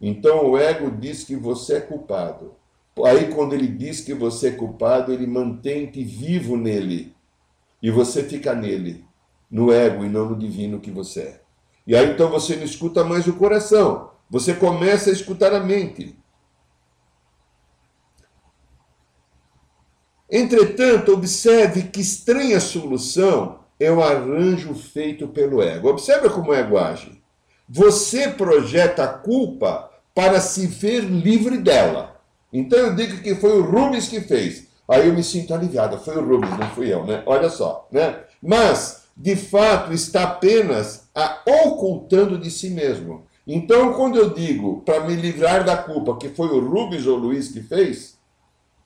Então 0.05 0.49
o 0.49 0.57
ego 0.57 0.91
diz 0.91 1.23
que 1.23 1.33
você 1.33 1.75
é 1.75 1.79
culpado. 1.79 2.55
Aí, 3.05 3.31
quando 3.33 3.53
ele 3.53 3.67
diz 3.67 4.01
que 4.01 4.13
você 4.13 4.49
é 4.49 4.51
culpado, 4.51 5.13
ele 5.13 5.25
mantém-te 5.25 6.03
vivo 6.03 6.57
nele. 6.57 7.15
E 7.81 7.89
você 7.89 8.21
fica 8.21 8.53
nele, 8.53 9.05
no 9.49 9.71
ego 9.71 10.03
e 10.03 10.09
não 10.09 10.29
no 10.29 10.37
divino 10.37 10.81
que 10.81 10.91
você 10.91 11.21
é. 11.21 11.41
E 11.87 11.95
aí 11.95 12.11
então 12.11 12.29
você 12.29 12.57
não 12.57 12.63
escuta 12.63 13.03
mais 13.05 13.27
o 13.27 13.33
coração, 13.33 14.11
você 14.29 14.53
começa 14.53 15.09
a 15.09 15.13
escutar 15.13 15.53
a 15.53 15.61
mente. 15.61 16.17
Entretanto, 20.29 21.13
observe 21.13 21.83
que 21.83 22.01
estranha 22.01 22.59
solução 22.59 23.59
é 23.79 23.89
o 23.89 24.03
arranjo 24.03 24.73
feito 24.75 25.29
pelo 25.29 25.61
ego. 25.61 25.89
Observe 25.89 26.29
como 26.29 26.51
o 26.51 26.53
ego 26.53 26.77
age. 26.77 27.21
Você 27.69 28.27
projeta 28.29 29.03
a 29.05 29.07
culpa 29.07 29.92
para 30.13 30.39
se 30.39 30.67
ver 30.67 31.01
livre 31.01 31.57
dela. 31.57 32.21
Então 32.51 32.77
eu 32.77 32.95
digo 32.95 33.21
que 33.21 33.35
foi 33.35 33.59
o 33.59 33.63
Rubens 33.63 34.07
que 34.07 34.21
fez. 34.21 34.67
Aí 34.87 35.07
eu 35.07 35.13
me 35.13 35.23
sinto 35.23 35.53
aliviado. 35.53 35.97
Foi 35.97 36.17
o 36.17 36.25
Rubens, 36.25 36.57
não 36.57 36.69
fui 36.69 36.93
eu, 36.93 37.05
né? 37.05 37.23
Olha 37.25 37.49
só, 37.49 37.87
né? 37.91 38.19
Mas, 38.41 39.05
de 39.15 39.35
fato, 39.35 39.93
está 39.93 40.23
apenas 40.23 41.09
a 41.15 41.41
ocultando 41.45 42.37
de 42.37 42.51
si 42.51 42.69
mesmo. 42.69 43.25
Então, 43.45 43.93
quando 43.93 44.17
eu 44.17 44.29
digo 44.29 44.81
para 44.81 45.05
me 45.05 45.15
livrar 45.15 45.65
da 45.65 45.75
culpa 45.75 46.17
que 46.17 46.29
foi 46.29 46.47
o 46.47 46.65
Rubens 46.65 47.05
ou 47.07 47.17
o 47.17 47.19
Luiz 47.19 47.49
que 47.49 47.61
fez, 47.61 48.17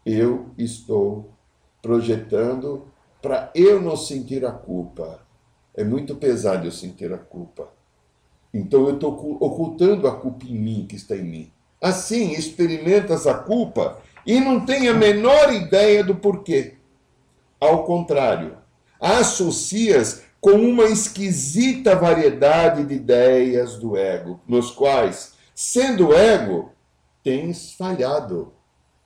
eu 0.05 0.49
estou 0.57 1.31
projetando 1.81 2.87
para 3.21 3.51
eu 3.53 3.81
não 3.81 3.97
sentir 3.97 4.45
a 4.45 4.51
culpa. 4.51 5.19
É 5.75 5.83
muito 5.83 6.15
pesado 6.15 6.65
eu 6.65 6.71
sentir 6.71 7.13
a 7.13 7.17
culpa. 7.17 7.69
Então 8.57 8.87
eu 8.87 8.95
estou 8.95 9.37
ocultando 9.39 10.07
a 10.07 10.15
culpa 10.15 10.45
em 10.45 10.55
mim, 10.55 10.85
que 10.89 10.95
está 10.95 11.15
em 11.15 11.23
mim. 11.23 11.51
Assim, 11.79 12.31
experimentas 12.31 13.27
a 13.27 13.35
culpa 13.35 13.99
e 14.25 14.39
não 14.39 14.65
tem 14.65 14.89
a 14.89 14.93
menor 14.93 15.53
ideia 15.53 16.03
do 16.03 16.15
porquê. 16.15 16.73
Ao 17.59 17.83
contrário, 17.83 18.57
associas 18.99 20.23
com 20.41 20.53
uma 20.53 20.85
esquisita 20.85 21.95
variedade 21.95 22.83
de 22.83 22.95
ideias 22.95 23.77
do 23.77 23.95
ego, 23.95 24.39
nos 24.47 24.71
quais, 24.71 25.33
sendo 25.53 26.15
ego, 26.15 26.71
tens 27.23 27.73
falhado. 27.73 28.53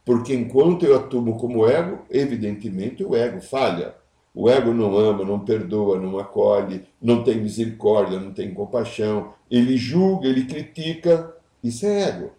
Porque 0.06 0.34
enquanto 0.34 0.86
eu 0.86 0.96
atuo 0.96 1.38
como 1.38 1.68
ego, 1.68 2.00
evidentemente 2.10 3.04
o 3.04 3.16
ego 3.16 3.42
falha. 3.42 3.96
O 4.34 4.50
ego 4.50 4.74
não 4.74 4.98
ama, 4.98 5.26
não 5.26 5.40
perdoa, 5.40 6.00
não 6.00 6.18
acolhe, 6.18 6.88
não 7.02 7.24
tem 7.24 7.42
misericórdia, 7.42 8.20
não 8.20 8.34
tem 8.34 8.54
compaixão. 8.54 9.34
Ele 9.50 9.76
julga, 9.76 10.28
ele 10.28 10.46
critica. 10.46 11.36
Isso 11.62 11.86
é 11.86 12.02
ego. 12.04 12.32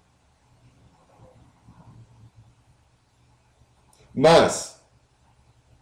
Mas 4.14 4.82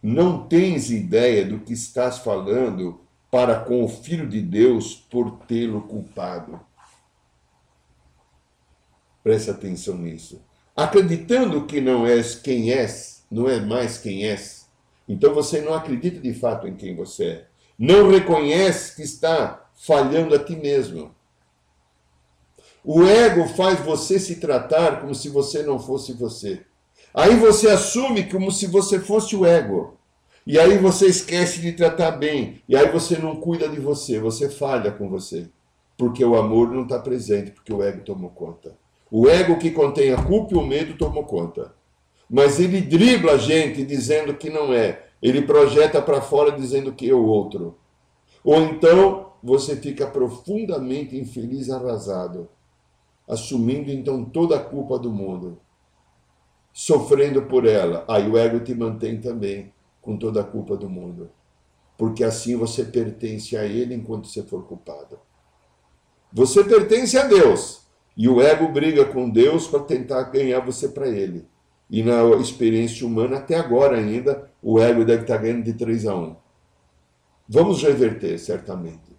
não 0.02 0.46
tens 0.46 0.90
ideia 0.90 1.44
do 1.44 1.60
que 1.60 1.72
estás 1.72 2.18
falando 2.18 3.00
para 3.30 3.60
com 3.60 3.84
o 3.84 3.88
Filho 3.88 4.28
de 4.28 4.40
Deus 4.40 4.94
por 4.94 5.30
tê-lo 5.46 5.82
culpado. 5.82 6.60
Preste 9.22 9.50
atenção 9.50 9.96
nisso. 9.96 10.42
Acreditando 10.74 11.66
que 11.66 11.80
não 11.80 12.06
és 12.06 12.34
quem 12.34 12.72
és, 12.72 13.24
não 13.30 13.48
é 13.48 13.60
mais 13.60 13.98
quem 13.98 14.24
és, 14.24 14.59
então 15.10 15.34
você 15.34 15.60
não 15.60 15.74
acredita 15.74 16.20
de 16.20 16.32
fato 16.32 16.68
em 16.68 16.76
quem 16.76 16.94
você 16.94 17.24
é. 17.24 17.46
Não 17.76 18.08
reconhece 18.08 18.94
que 18.94 19.02
está 19.02 19.68
falhando 19.74 20.36
a 20.36 20.38
ti 20.38 20.54
mesmo. 20.54 21.12
O 22.84 23.02
ego 23.02 23.48
faz 23.48 23.80
você 23.80 24.20
se 24.20 24.36
tratar 24.36 25.00
como 25.00 25.12
se 25.12 25.28
você 25.28 25.64
não 25.64 25.80
fosse 25.80 26.12
você. 26.12 26.60
Aí 27.12 27.34
você 27.34 27.68
assume 27.68 28.30
como 28.30 28.52
se 28.52 28.68
você 28.68 29.00
fosse 29.00 29.34
o 29.34 29.44
ego. 29.44 29.98
E 30.46 30.56
aí 30.60 30.78
você 30.78 31.06
esquece 31.06 31.60
de 31.60 31.72
tratar 31.72 32.12
bem. 32.12 32.62
E 32.68 32.76
aí 32.76 32.88
você 32.88 33.18
não 33.18 33.34
cuida 33.34 33.68
de 33.68 33.80
você, 33.80 34.20
você 34.20 34.48
falha 34.48 34.92
com 34.92 35.08
você. 35.08 35.48
Porque 35.98 36.24
o 36.24 36.36
amor 36.36 36.70
não 36.70 36.84
está 36.84 37.00
presente, 37.00 37.50
porque 37.50 37.72
o 37.72 37.82
ego 37.82 38.04
tomou 38.04 38.30
conta. 38.30 38.78
O 39.10 39.28
ego 39.28 39.58
que 39.58 39.72
contém 39.72 40.12
a 40.12 40.22
culpa 40.22 40.54
e 40.54 40.56
o 40.56 40.64
medo 40.64 40.96
tomou 40.96 41.24
conta 41.24 41.79
mas 42.30 42.60
ele 42.60 42.80
dribla 42.80 43.32
a 43.32 43.38
gente 43.38 43.84
dizendo 43.84 44.32
que 44.34 44.48
não 44.48 44.72
é. 44.72 45.04
Ele 45.20 45.42
projeta 45.42 46.00
para 46.00 46.22
fora 46.22 46.52
dizendo 46.52 46.92
que 46.92 47.10
é 47.10 47.12
o 47.12 47.24
outro. 47.24 47.76
Ou 48.44 48.62
então 48.62 49.32
você 49.42 49.74
fica 49.74 50.06
profundamente 50.06 51.16
infeliz, 51.16 51.68
arrasado, 51.68 52.48
assumindo 53.26 53.90
então 53.90 54.24
toda 54.24 54.56
a 54.56 54.62
culpa 54.62 54.96
do 54.96 55.10
mundo, 55.10 55.58
sofrendo 56.72 57.42
por 57.42 57.66
ela. 57.66 58.04
Aí 58.08 58.28
o 58.30 58.38
ego 58.38 58.60
te 58.60 58.74
mantém 58.74 59.20
também 59.20 59.72
com 60.00 60.16
toda 60.16 60.40
a 60.40 60.44
culpa 60.44 60.76
do 60.76 60.88
mundo, 60.88 61.30
porque 61.98 62.22
assim 62.22 62.56
você 62.56 62.84
pertence 62.84 63.56
a 63.56 63.64
ele 63.64 63.94
enquanto 63.94 64.28
você 64.28 64.42
for 64.44 64.64
culpado. 64.64 65.18
Você 66.32 66.62
pertence 66.62 67.18
a 67.18 67.26
Deus 67.26 67.82
e 68.16 68.28
o 68.28 68.40
ego 68.40 68.68
briga 68.68 69.04
com 69.04 69.28
Deus 69.28 69.66
para 69.66 69.80
tentar 69.80 70.22
ganhar 70.24 70.60
você 70.60 70.88
para 70.88 71.08
ele. 71.08 71.44
E 71.90 72.02
na 72.02 72.22
experiência 72.36 73.04
humana, 73.04 73.38
até 73.38 73.56
agora 73.56 73.96
ainda, 73.96 74.48
o 74.62 74.78
ego 74.78 75.04
deve 75.04 75.22
estar 75.22 75.38
ganhando 75.38 75.64
de 75.64 75.72
3 75.72 76.06
a 76.06 76.14
1. 76.14 76.36
Vamos 77.48 77.82
reverter, 77.82 78.38
certamente. 78.38 79.10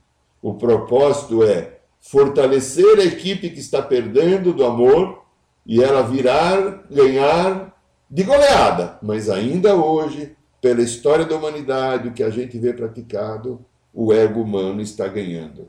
O 0.42 0.54
propósito 0.54 1.44
é 1.44 1.80
fortalecer 2.00 2.98
a 2.98 3.04
equipe 3.04 3.50
que 3.50 3.60
está 3.60 3.82
perdendo 3.82 4.54
do 4.54 4.66
amor 4.66 5.22
e 5.66 5.84
ela 5.84 6.02
virar, 6.02 6.86
ganhar 6.90 7.78
de 8.10 8.24
goleada. 8.24 8.98
Mas 9.04 9.30
ainda 9.30 9.76
hoje, 9.76 10.36
pela 10.62 10.82
história 10.82 11.26
da 11.26 11.36
humanidade, 11.36 12.08
o 12.08 12.14
que 12.14 12.24
a 12.24 12.30
gente 12.30 12.58
vê 12.58 12.72
praticado, 12.72 13.64
o 13.94 14.14
ego 14.14 14.42
humano 14.42 14.82
está 14.82 15.08
ganhando. 15.08 15.68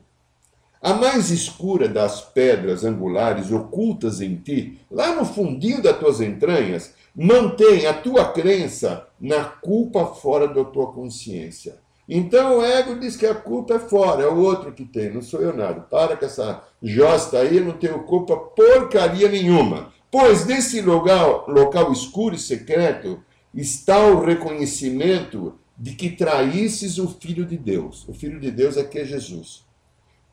A 0.83 0.93
mais 0.93 1.31
escura 1.31 1.87
das 1.87 2.19
pedras 2.19 2.83
angulares 2.83 3.49
ocultas 3.53 4.19
em 4.19 4.35
ti, 4.35 4.81
lá 4.91 5.15
no 5.15 5.23
fundinho 5.23 5.81
das 5.81 5.97
tuas 5.97 6.19
entranhas, 6.19 6.93
mantém 7.15 7.85
a 7.85 7.93
tua 7.93 8.25
crença 8.33 9.07
na 9.17 9.45
culpa 9.45 10.05
fora 10.07 10.45
da 10.45 10.61
tua 10.65 10.91
consciência. 10.91 11.77
Então 12.07 12.57
o 12.57 12.61
ego 12.65 12.99
diz 12.99 13.15
que 13.15 13.25
a 13.25 13.33
culpa 13.33 13.75
é 13.75 13.79
fora, 13.79 14.23
é 14.23 14.27
o 14.27 14.39
outro 14.39 14.73
que 14.73 14.83
tem, 14.83 15.09
não 15.09 15.21
sou 15.21 15.39
eu 15.39 15.55
nada. 15.55 15.79
Para 15.79 16.17
com 16.17 16.25
essa 16.25 16.61
josta 16.81 17.37
aí, 17.37 17.59
eu 17.59 17.63
não 17.63 17.77
tenho 17.77 18.03
culpa 18.03 18.35
porcaria 18.35 19.29
nenhuma. 19.29 19.93
Pois 20.11 20.45
nesse 20.45 20.81
local, 20.81 21.45
local 21.47 21.93
escuro 21.93 22.35
e 22.35 22.39
secreto 22.39 23.23
está 23.53 24.05
o 24.07 24.19
reconhecimento 24.19 25.57
de 25.77 25.93
que 25.95 26.09
traísses 26.09 26.97
o 26.97 27.07
Filho 27.07 27.45
de 27.45 27.55
Deus. 27.55 28.05
O 28.05 28.13
Filho 28.13 28.37
de 28.37 28.51
Deus 28.51 28.77
aqui 28.77 28.99
é 28.99 29.05
Jesus 29.05 29.63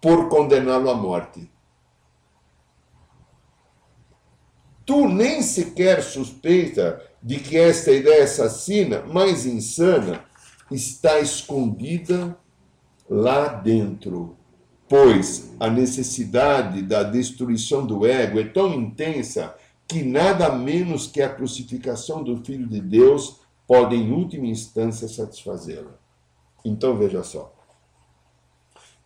por 0.00 0.28
condená-lo 0.28 0.90
à 0.90 0.94
morte. 0.94 1.50
Tu 4.86 5.08
nem 5.08 5.42
sequer 5.42 6.02
suspeita 6.02 7.00
de 7.22 7.38
que 7.38 7.56
esta 7.56 7.92
ideia 7.92 8.24
assassina, 8.24 9.02
mais 9.02 9.46
insana, 9.46 10.24
está 10.70 11.20
escondida 11.20 12.36
lá 13.08 13.48
dentro, 13.48 14.36
pois 14.88 15.52
a 15.60 15.68
necessidade 15.68 16.82
da 16.82 17.02
destruição 17.02 17.86
do 17.86 18.06
ego 18.06 18.40
é 18.40 18.44
tão 18.44 18.72
intensa 18.74 19.54
que 19.86 20.02
nada 20.02 20.50
menos 20.52 21.06
que 21.06 21.20
a 21.20 21.28
crucificação 21.28 22.22
do 22.22 22.44
Filho 22.44 22.66
de 22.66 22.80
Deus 22.80 23.40
pode, 23.66 23.94
em 23.94 24.12
última 24.12 24.46
instância, 24.46 25.08
satisfazê-la. 25.08 25.98
Então 26.64 26.96
veja 26.96 27.22
só. 27.22 27.59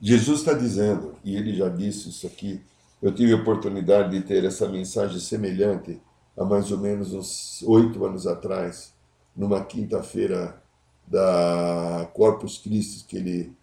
Jesus 0.07 0.41
está 0.41 0.53
dizendo, 0.53 1.17
e 1.25 1.35
ele 1.35 1.57
já 1.57 1.67
disse 1.67 2.11
isso 2.11 2.27
aqui, 2.27 2.61
eu 3.01 3.11
tive 3.11 3.33
a 3.33 3.37
oportunidade 3.37 4.11
de 4.11 4.23
ter 4.23 4.45
essa 4.45 4.69
mensagem 4.69 5.19
semelhante 5.19 5.99
há 6.37 6.45
mais 6.45 6.71
ou 6.71 6.77
menos 6.77 7.15
uns 7.15 7.63
oito 7.63 8.05
anos 8.05 8.27
atrás, 8.27 8.93
numa 9.35 9.65
quinta-feira 9.65 10.63
da 11.07 12.07
Corpus 12.13 12.59
Christi, 12.59 13.07
que 13.07 13.17
ele 13.17 13.57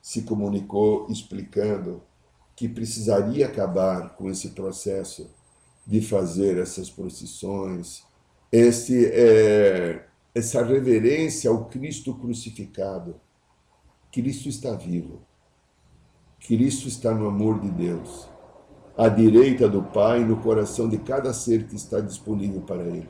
se 0.00 0.22
comunicou 0.22 1.08
explicando 1.10 2.00
que 2.54 2.68
precisaria 2.68 3.46
acabar 3.46 4.10
com 4.10 4.30
esse 4.30 4.50
processo 4.50 5.28
de 5.84 6.00
fazer 6.00 6.58
essas 6.58 6.88
procissões, 6.88 8.04
esse, 8.52 9.04
é, 9.06 10.06
essa 10.32 10.64
reverência 10.64 11.50
ao 11.50 11.64
Cristo 11.64 12.14
crucificado. 12.14 13.20
Cristo 14.12 14.48
está 14.48 14.72
vivo. 14.76 15.26
Cristo 16.38 16.88
está 16.88 17.12
no 17.14 17.28
amor 17.28 17.60
de 17.60 17.70
Deus, 17.70 18.28
à 18.96 19.08
direita 19.08 19.68
do 19.68 19.82
Pai, 19.82 20.24
no 20.24 20.36
coração 20.36 20.88
de 20.88 20.98
cada 20.98 21.32
ser 21.32 21.66
que 21.66 21.76
está 21.76 22.00
disponível 22.00 22.60
para 22.60 22.82
Ele. 22.82 23.08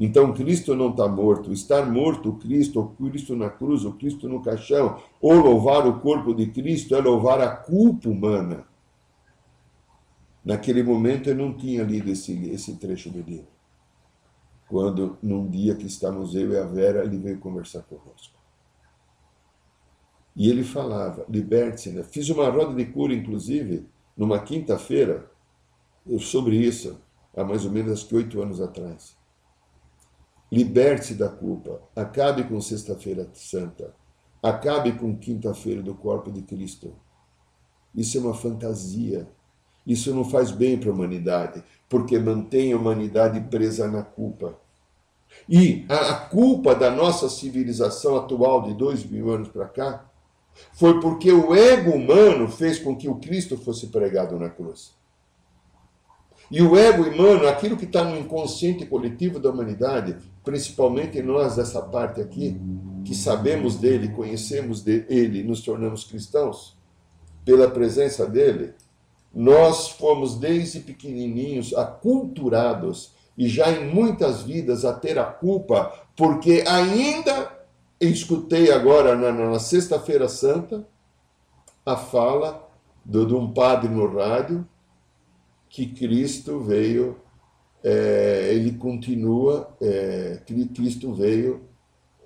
Então 0.00 0.32
Cristo 0.32 0.76
não 0.76 0.90
está 0.90 1.08
morto. 1.08 1.52
Estar 1.52 1.90
morto, 1.90 2.34
Cristo, 2.34 2.80
o 2.80 2.88
Cristo 2.90 3.34
na 3.34 3.50
cruz, 3.50 3.84
o 3.84 3.92
Cristo 3.92 4.28
no 4.28 4.40
caixão, 4.40 5.00
ou 5.20 5.34
louvar 5.34 5.86
o 5.86 6.00
corpo 6.00 6.32
de 6.32 6.46
Cristo 6.46 6.94
é 6.94 7.00
louvar 7.00 7.40
a 7.40 7.48
culpa 7.48 8.08
humana. 8.08 8.64
Naquele 10.44 10.82
momento 10.82 11.28
eu 11.28 11.34
não 11.34 11.52
tinha 11.52 11.82
lido 11.82 12.10
esse, 12.10 12.32
esse 12.50 12.76
trecho 12.76 13.10
do 13.10 13.20
livro. 13.20 13.48
Quando, 14.68 15.18
num 15.22 15.48
dia 15.48 15.74
que 15.74 15.86
estávamos 15.86 16.34
eu 16.34 16.52
e 16.52 16.58
a 16.58 16.64
Vera, 16.64 17.04
ele 17.04 17.18
veio 17.18 17.38
conversar 17.38 17.82
conosco. 17.82 18.37
E 20.38 20.48
ele 20.48 20.62
falava, 20.62 21.26
liberte-se. 21.28 21.90
Né? 21.90 22.04
Fiz 22.04 22.28
uma 22.28 22.48
roda 22.48 22.72
de 22.72 22.86
cura, 22.86 23.12
inclusive, 23.12 23.84
numa 24.16 24.38
quinta-feira, 24.38 25.28
sobre 26.20 26.56
isso, 26.56 26.96
há 27.36 27.42
mais 27.42 27.64
ou 27.64 27.72
menos 27.72 28.04
que 28.04 28.14
oito 28.14 28.40
anos 28.40 28.60
atrás. 28.60 29.16
Liberte-se 30.50 31.14
da 31.14 31.28
culpa. 31.28 31.82
Acabe 31.94 32.44
com 32.44 32.60
Sexta-feira 32.60 33.28
Santa. 33.34 33.92
Acabe 34.40 34.92
com 34.92 35.18
Quinta-feira 35.18 35.82
do 35.82 35.92
corpo 35.92 36.30
de 36.30 36.42
Cristo. 36.42 36.94
Isso 37.92 38.16
é 38.16 38.20
uma 38.20 38.32
fantasia. 38.32 39.28
Isso 39.84 40.14
não 40.14 40.24
faz 40.24 40.52
bem 40.52 40.78
para 40.78 40.90
a 40.90 40.92
humanidade, 40.92 41.64
porque 41.88 42.16
mantém 42.16 42.72
a 42.72 42.76
humanidade 42.76 43.40
presa 43.48 43.88
na 43.88 44.04
culpa. 44.04 44.56
E 45.48 45.84
a 45.88 46.14
culpa 46.14 46.76
da 46.76 46.90
nossa 46.92 47.28
civilização 47.28 48.16
atual 48.16 48.62
de 48.62 48.74
dois 48.74 49.04
mil 49.04 49.30
anos 49.32 49.48
para 49.48 49.66
cá 49.66 50.07
foi 50.72 51.00
porque 51.00 51.30
o 51.32 51.54
ego 51.54 51.90
humano 51.92 52.48
fez 52.48 52.78
com 52.78 52.96
que 52.96 53.08
o 53.08 53.16
Cristo 53.16 53.56
fosse 53.56 53.88
pregado 53.88 54.38
na 54.38 54.48
cruz. 54.48 54.96
E 56.50 56.62
o 56.62 56.76
ego 56.76 57.02
humano, 57.02 57.46
aquilo 57.46 57.76
que 57.76 57.84
está 57.84 58.02
no 58.04 58.18
inconsciente 58.18 58.86
coletivo 58.86 59.38
da 59.38 59.50
humanidade, 59.50 60.16
principalmente 60.42 61.20
nós 61.20 61.56
dessa 61.56 61.82
parte 61.82 62.20
aqui, 62.20 62.58
que 63.04 63.14
sabemos 63.14 63.76
dele, 63.76 64.08
conhecemos 64.08 64.82
dele, 64.82 65.42
nos 65.42 65.60
tornamos 65.60 66.04
cristãos, 66.04 66.76
pela 67.44 67.70
presença 67.70 68.26
dele, 68.26 68.72
nós 69.34 69.90
fomos 69.90 70.38
desde 70.38 70.80
pequenininhos 70.80 71.74
aculturados 71.74 73.12
e 73.36 73.46
já 73.46 73.70
em 73.70 73.92
muitas 73.92 74.42
vidas 74.42 74.84
a 74.84 74.92
ter 74.92 75.18
a 75.18 75.24
culpa, 75.24 75.92
porque 76.16 76.64
ainda 76.66 77.57
escutei 78.00 78.70
agora 78.70 79.16
na, 79.16 79.32
na 79.32 79.58
Sexta-feira 79.58 80.28
Santa 80.28 80.86
a 81.84 81.96
fala 81.96 82.68
de, 83.04 83.24
de 83.26 83.34
um 83.34 83.52
padre 83.52 83.88
no 83.88 84.06
rádio 84.06 84.66
que 85.68 85.86
Cristo 85.86 86.60
veio, 86.60 87.16
é, 87.82 88.50
ele 88.52 88.72
continua, 88.72 89.76
é, 89.80 90.40
Cristo 90.74 91.12
veio 91.12 91.68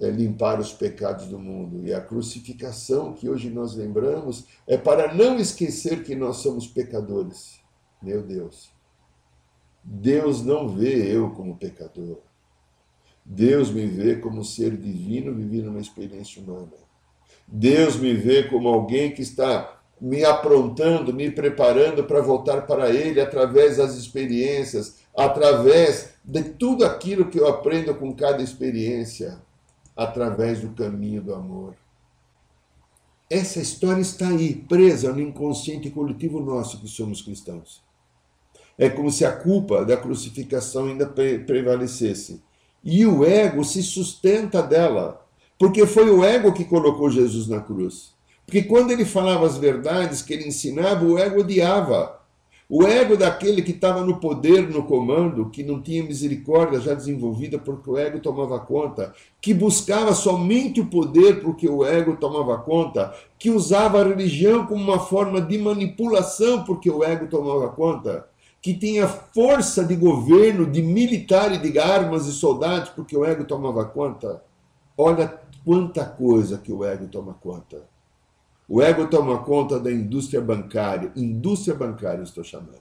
é, 0.01 0.11
limpar 0.11 0.61
os 0.61 0.73
pecados 0.73 1.27
do 1.27 1.39
mundo. 1.39 1.87
E 1.87 1.93
a 1.93 2.01
crucificação 2.01 3.13
que 3.13 3.29
hoje 3.29 3.51
nós 3.51 3.75
lembramos 3.75 4.47
é 4.67 4.77
para 4.77 5.15
não 5.15 5.39
esquecer 5.39 6.03
que 6.05 6.15
nós 6.15 6.39
somos 6.39 6.67
pecadores. 6.67 7.61
Meu 8.01 8.23
Deus. 8.23 8.71
Deus 9.85 10.43
não 10.43 10.69
vê 10.69 11.15
eu 11.15 11.31
como 11.31 11.57
pecador. 11.57 12.19
Deus 13.25 13.71
me 13.71 13.87
vê 13.87 14.17
como 14.17 14.45
ser 14.45 14.77
divino 14.77 15.35
vivendo 15.35 15.69
uma 15.69 15.81
experiência 15.81 16.43
humana. 16.43 16.73
Deus 17.47 17.97
me 17.97 18.15
vê 18.15 18.45
como 18.45 18.69
alguém 18.69 19.13
que 19.13 19.23
está 19.23 19.81
me 20.01 20.25
aprontando, 20.25 21.15
me 21.15 21.31
preparando 21.31 22.05
para 22.05 22.21
voltar 22.21 22.63
para 22.63 22.91
Ele 22.91 23.21
através 23.21 23.77
das 23.77 23.95
experiências, 23.95 24.97
através 25.17 26.15
de 26.25 26.43
tudo 26.43 26.85
aquilo 26.85 27.29
que 27.29 27.39
eu 27.39 27.47
aprendo 27.47 27.95
com 27.95 28.13
cada 28.13 28.43
experiência, 28.43 29.39
através 29.97 30.61
do 30.61 30.71
caminho 30.71 31.23
do 31.23 31.33
amor. 31.35 31.77
Essa 33.31 33.61
história 33.61 34.01
está 34.01 34.29
aí, 34.29 34.55
presa 34.55 35.13
no 35.13 35.21
inconsciente 35.21 35.89
coletivo 35.89 36.41
nosso 36.41 36.81
que 36.81 36.89
somos 36.89 37.23
cristãos. 37.23 37.83
É 38.77 38.91
como 38.91 39.11
se 39.11 39.25
a 39.25 39.33
culpa 39.33 39.85
da 39.85 39.97
crucificação 39.97 40.87
ainda 40.87 41.07
prevalecesse. 41.07 42.43
E 42.85 43.07
o 43.07 43.25
ego 43.25 43.65
se 43.65 43.83
sustenta 43.83 44.63
dela, 44.63 45.25
porque 45.59 45.87
foi 45.87 46.11
o 46.11 46.25
ego 46.25 46.53
que 46.53 46.65
colocou 46.65 47.11
Jesus 47.11 47.47
na 47.47 47.61
cruz. 47.61 48.13
Porque 48.45 48.63
quando 48.63 48.91
ele 48.91 49.05
falava 49.05 49.47
as 49.47 49.57
verdades 49.57 50.23
que 50.23 50.33
ele 50.33 50.49
ensinava, 50.49 51.05
o 51.05 51.19
ego 51.19 51.41
odiava. 51.41 52.21
O 52.69 52.85
ego 52.85 53.19
daquele 53.19 53.61
que 53.61 53.73
estava 53.73 54.01
no 54.01 54.17
poder, 54.19 54.69
no 54.69 54.85
comando, 54.85 55.51
que 55.51 55.63
não 55.63 55.83
tinha 55.83 56.03
misericórdia 56.03 56.81
já 56.81 56.95
desenvolvida 56.95 57.59
porque 57.59 57.91
o 57.91 57.99
ego 57.99 58.19
tomava 58.19 58.59
conta, 58.59 59.13
que 59.43 59.53
buscava 59.53 60.15
somente 60.15 60.81
o 60.81 60.87
poder 60.87 61.43
porque 61.43 61.69
o 61.69 61.85
ego 61.85 62.17
tomava 62.17 62.57
conta, 62.57 63.15
que 63.39 63.51
usava 63.51 64.01
a 64.01 64.09
religião 64.09 64.67
como 64.67 64.83
uma 64.83 64.99
forma 64.99 65.39
de 65.39 65.59
manipulação 65.59 66.65
porque 66.65 66.91
o 66.91 67.05
ego 67.05 67.27
tomava 67.27 67.69
conta, 67.69 68.27
que 68.63 68.73
tinha 68.73 69.09
força 69.09 69.85
de 69.85 69.97
governo, 69.97 70.71
de 70.71 70.81
militar 70.81 71.53
e 71.53 71.59
de 71.59 71.77
armas 71.81 72.29
e 72.29 72.33
soldados 72.33 72.91
porque 72.91 73.17
o 73.17 73.25
ego 73.25 73.45
tomava 73.45 73.85
conta. 73.85 74.41
Olha 74.97 75.41
quanta 75.65 76.05
coisa 76.05 76.59
que 76.59 76.73
o 76.73 76.85
ego 76.85 77.09
toma 77.09 77.35
conta. 77.35 77.83
O 78.69 78.81
ego 78.81 79.09
toma 79.09 79.39
conta 79.39 79.81
da 79.81 79.91
indústria 79.91 80.41
bancária, 80.41 81.11
indústria 81.17 81.75
bancária 81.75 82.23
estou 82.23 82.45
chamando. 82.45 82.81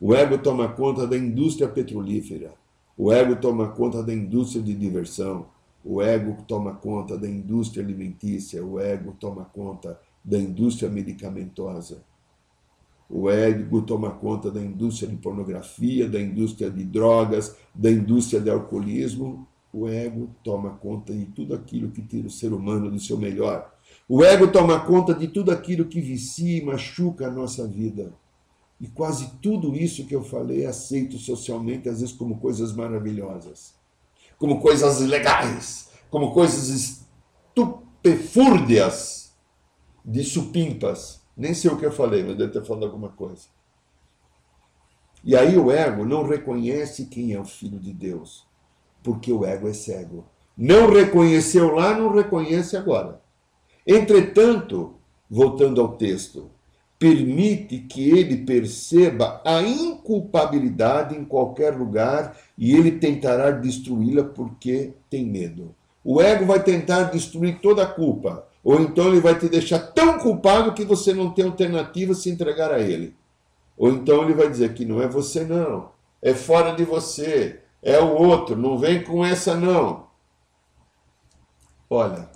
O 0.00 0.14
ego 0.14 0.38
toma 0.38 0.68
conta 0.68 1.04
da 1.04 1.16
indústria 1.16 1.68
petrolífera. 1.68 2.52
O 2.96 3.12
ego 3.12 3.34
toma 3.36 3.68
conta 3.68 4.02
da 4.04 4.14
indústria 4.14 4.62
de 4.62 4.72
diversão. 4.72 5.46
O 5.84 6.00
ego 6.00 6.38
toma 6.46 6.74
conta 6.74 7.18
da 7.18 7.28
indústria 7.28 7.82
alimentícia. 7.82 8.64
O 8.64 8.78
ego 8.78 9.16
toma 9.18 9.44
conta 9.46 10.00
da 10.24 10.38
indústria 10.38 10.88
medicamentosa. 10.88 12.04
O 13.08 13.30
ego 13.30 13.82
toma 13.82 14.10
conta 14.10 14.50
da 14.50 14.60
indústria 14.60 15.08
de 15.08 15.16
pornografia, 15.16 16.08
da 16.08 16.20
indústria 16.20 16.70
de 16.70 16.84
drogas, 16.84 17.56
da 17.74 17.90
indústria 17.90 18.40
de 18.40 18.50
alcoolismo. 18.50 19.48
O 19.72 19.88
ego 19.88 20.28
toma 20.44 20.70
conta 20.70 21.14
de 21.14 21.24
tudo 21.26 21.54
aquilo 21.54 21.90
que 21.90 22.02
tira 22.02 22.26
o 22.26 22.30
ser 22.30 22.52
humano 22.52 22.90
do 22.90 23.00
seu 23.00 23.16
melhor. 23.16 23.72
O 24.08 24.22
ego 24.22 24.48
toma 24.48 24.80
conta 24.80 25.14
de 25.14 25.28
tudo 25.28 25.50
aquilo 25.50 25.86
que 25.86 26.00
vicia 26.00 26.58
e 26.58 26.64
machuca 26.64 27.28
a 27.28 27.30
nossa 27.30 27.66
vida. 27.66 28.12
E 28.80 28.86
quase 28.86 29.32
tudo 29.42 29.74
isso 29.74 30.06
que 30.06 30.14
eu 30.14 30.22
falei 30.22 30.62
é 30.64 30.66
aceito 30.66 31.18
socialmente, 31.18 31.88
às 31.88 32.00
vezes, 32.00 32.14
como 32.14 32.38
coisas 32.38 32.72
maravilhosas, 32.72 33.74
como 34.38 34.60
coisas 34.60 35.00
legais, 35.00 35.88
como 36.10 36.32
coisas 36.32 36.68
estupefúrdias 36.68 39.32
de 40.04 40.22
supimpas. 40.22 41.17
Nem 41.38 41.54
sei 41.54 41.70
o 41.70 41.78
que 41.78 41.86
eu 41.86 41.92
falei, 41.92 42.24
mas 42.24 42.36
deve 42.36 42.52
ter 42.52 42.64
falado 42.64 42.86
alguma 42.86 43.10
coisa. 43.10 43.46
E 45.22 45.36
aí 45.36 45.56
o 45.56 45.70
ego 45.70 46.04
não 46.04 46.26
reconhece 46.26 47.06
quem 47.06 47.32
é 47.32 47.40
o 47.40 47.44
filho 47.44 47.78
de 47.78 47.92
Deus, 47.92 48.44
porque 49.04 49.32
o 49.32 49.44
ego 49.44 49.68
é 49.68 49.72
cego. 49.72 50.24
Não 50.56 50.90
reconheceu 50.90 51.72
lá, 51.72 51.96
não 51.96 52.12
reconhece 52.12 52.76
agora. 52.76 53.20
Entretanto, 53.86 54.96
voltando 55.30 55.80
ao 55.80 55.96
texto, 55.96 56.50
permite 56.98 57.78
que 57.78 58.10
ele 58.10 58.38
perceba 58.38 59.40
a 59.44 59.62
inculpabilidade 59.62 61.16
em 61.16 61.24
qualquer 61.24 61.76
lugar 61.76 62.36
e 62.56 62.74
ele 62.74 62.92
tentará 62.92 63.52
destruí-la 63.52 64.24
porque 64.24 64.94
tem 65.08 65.24
medo. 65.24 65.72
O 66.02 66.20
ego 66.20 66.46
vai 66.46 66.62
tentar 66.62 67.04
destruir 67.04 67.60
toda 67.60 67.84
a 67.84 67.86
culpa, 67.86 68.47
ou 68.62 68.80
então 68.80 69.08
ele 69.08 69.20
vai 69.20 69.38
te 69.38 69.48
deixar 69.48 69.78
tão 69.78 70.18
culpado 70.18 70.74
que 70.74 70.84
você 70.84 71.14
não 71.14 71.30
tem 71.30 71.44
alternativa 71.44 72.14
se 72.14 72.30
entregar 72.30 72.72
a 72.72 72.80
ele. 72.80 73.14
Ou 73.76 73.90
então 73.90 74.22
ele 74.24 74.34
vai 74.34 74.50
dizer 74.50 74.74
que 74.74 74.84
não 74.84 75.00
é 75.00 75.06
você 75.06 75.44
não, 75.44 75.90
é 76.20 76.34
fora 76.34 76.74
de 76.74 76.84
você, 76.84 77.60
é 77.82 77.98
o 77.98 78.14
outro, 78.14 78.56
não 78.56 78.76
vem 78.78 79.02
com 79.02 79.24
essa 79.24 79.54
não. 79.54 80.08
Olha, 81.88 82.28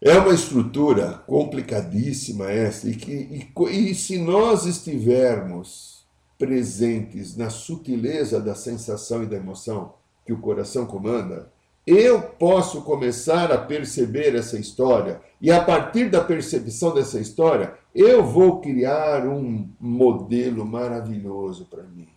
é 0.00 0.18
uma 0.18 0.34
estrutura 0.34 1.22
complicadíssima 1.26 2.50
essa, 2.50 2.88
e, 2.88 2.96
que, 2.96 3.12
e, 3.12 3.90
e 3.90 3.94
se 3.94 4.18
nós 4.18 4.66
estivermos 4.66 6.04
presentes 6.36 7.36
na 7.36 7.48
sutileza 7.48 8.40
da 8.40 8.56
sensação 8.56 9.22
e 9.22 9.26
da 9.26 9.36
emoção 9.36 9.94
que 10.26 10.32
o 10.32 10.40
coração 10.40 10.86
comanda, 10.86 11.52
eu 11.86 12.22
posso 12.22 12.82
começar 12.82 13.50
a 13.50 13.58
perceber 13.58 14.34
essa 14.34 14.58
história, 14.58 15.20
e 15.40 15.50
a 15.50 15.62
partir 15.62 16.08
da 16.10 16.22
percepção 16.22 16.94
dessa 16.94 17.18
história, 17.18 17.74
eu 17.94 18.24
vou 18.24 18.60
criar 18.60 19.26
um 19.26 19.68
modelo 19.80 20.64
maravilhoso 20.64 21.66
para 21.66 21.82
mim. 21.82 22.08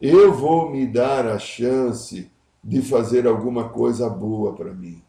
Eu 0.00 0.32
vou 0.32 0.70
me 0.70 0.86
dar 0.86 1.26
a 1.26 1.38
chance 1.38 2.30
de 2.62 2.82
fazer 2.82 3.26
alguma 3.26 3.70
coisa 3.70 4.08
boa 4.08 4.54
para 4.54 4.72
mim 4.72 5.02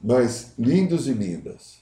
mas 0.00 0.52
lindos 0.58 1.08
e 1.08 1.12
lindas. 1.12 1.78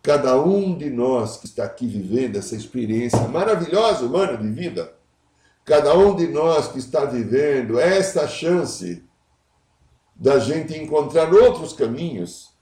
cada 0.00 0.40
um 0.40 0.74
de 0.76 0.88
nós 0.88 1.36
que 1.36 1.44
está 1.44 1.64
aqui 1.64 1.86
vivendo 1.86 2.36
essa 2.36 2.56
experiência 2.56 3.28
maravilhosa 3.28 4.06
humana 4.06 4.38
de 4.38 4.48
vida, 4.48 4.94
cada 5.66 5.92
um 5.98 6.16
de 6.16 6.26
nós 6.28 6.68
que 6.68 6.78
está 6.78 7.04
vivendo 7.04 7.78
esta 7.78 8.26
chance 8.26 9.04
da 10.18 10.40
gente 10.40 10.76
encontrar 10.76 11.32
outros 11.32 11.72
caminhos, 11.72 12.52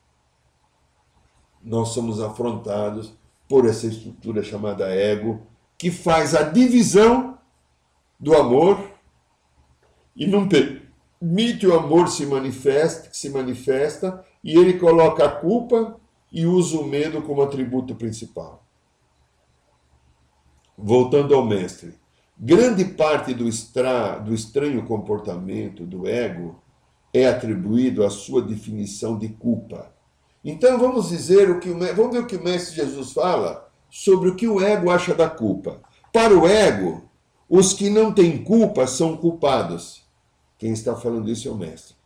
nós 1.62 1.88
somos 1.88 2.20
afrontados 2.20 3.14
por 3.48 3.66
essa 3.66 3.86
estrutura 3.86 4.42
chamada 4.42 4.88
ego, 4.94 5.46
que 5.78 5.90
faz 5.90 6.34
a 6.34 6.42
divisão 6.42 7.38
do 8.20 8.34
amor 8.34 8.78
e 10.14 10.26
não 10.26 10.48
permite 10.48 11.66
o 11.66 11.78
amor 11.78 12.08
se 12.08 12.26
manifeste, 12.26 13.16
se 13.16 13.30
manifesta, 13.30 14.24
e 14.44 14.56
ele 14.56 14.78
coloca 14.78 15.24
a 15.24 15.30
culpa 15.30 15.98
e 16.30 16.46
usa 16.46 16.78
o 16.78 16.86
medo 16.86 17.22
como 17.22 17.42
atributo 17.42 17.94
principal. 17.94 18.64
Voltando 20.76 21.34
ao 21.34 21.44
mestre, 21.44 21.94
grande 22.38 22.84
parte 22.84 23.32
do, 23.32 23.44
do 23.44 24.34
estranho 24.34 24.86
comportamento 24.86 25.84
do 25.84 26.06
ego 26.06 26.62
é 27.16 27.28
atribuído 27.28 28.04
à 28.04 28.10
sua 28.10 28.42
definição 28.42 29.18
de 29.18 29.28
culpa. 29.28 29.90
Então 30.44 30.78
vamos 30.78 31.08
dizer 31.08 31.50
o 31.50 31.58
que 31.58 31.70
vamos 31.70 32.12
ver 32.12 32.22
o 32.22 32.26
que 32.26 32.36
o 32.36 32.44
mestre 32.44 32.76
Jesus 32.76 33.12
fala 33.12 33.68
sobre 33.90 34.28
o 34.28 34.36
que 34.36 34.46
o 34.46 34.60
ego 34.60 34.90
acha 34.90 35.14
da 35.14 35.28
culpa. 35.28 35.80
Para 36.12 36.36
o 36.36 36.46
ego, 36.46 37.08
os 37.48 37.72
que 37.72 37.88
não 37.88 38.12
têm 38.12 38.42
culpa 38.42 38.86
são 38.86 39.16
culpados. 39.16 40.04
Quem 40.58 40.72
está 40.72 40.94
falando 40.94 41.30
isso 41.30 41.48
é 41.48 41.50
o 41.50 41.56
mestre. 41.56 41.96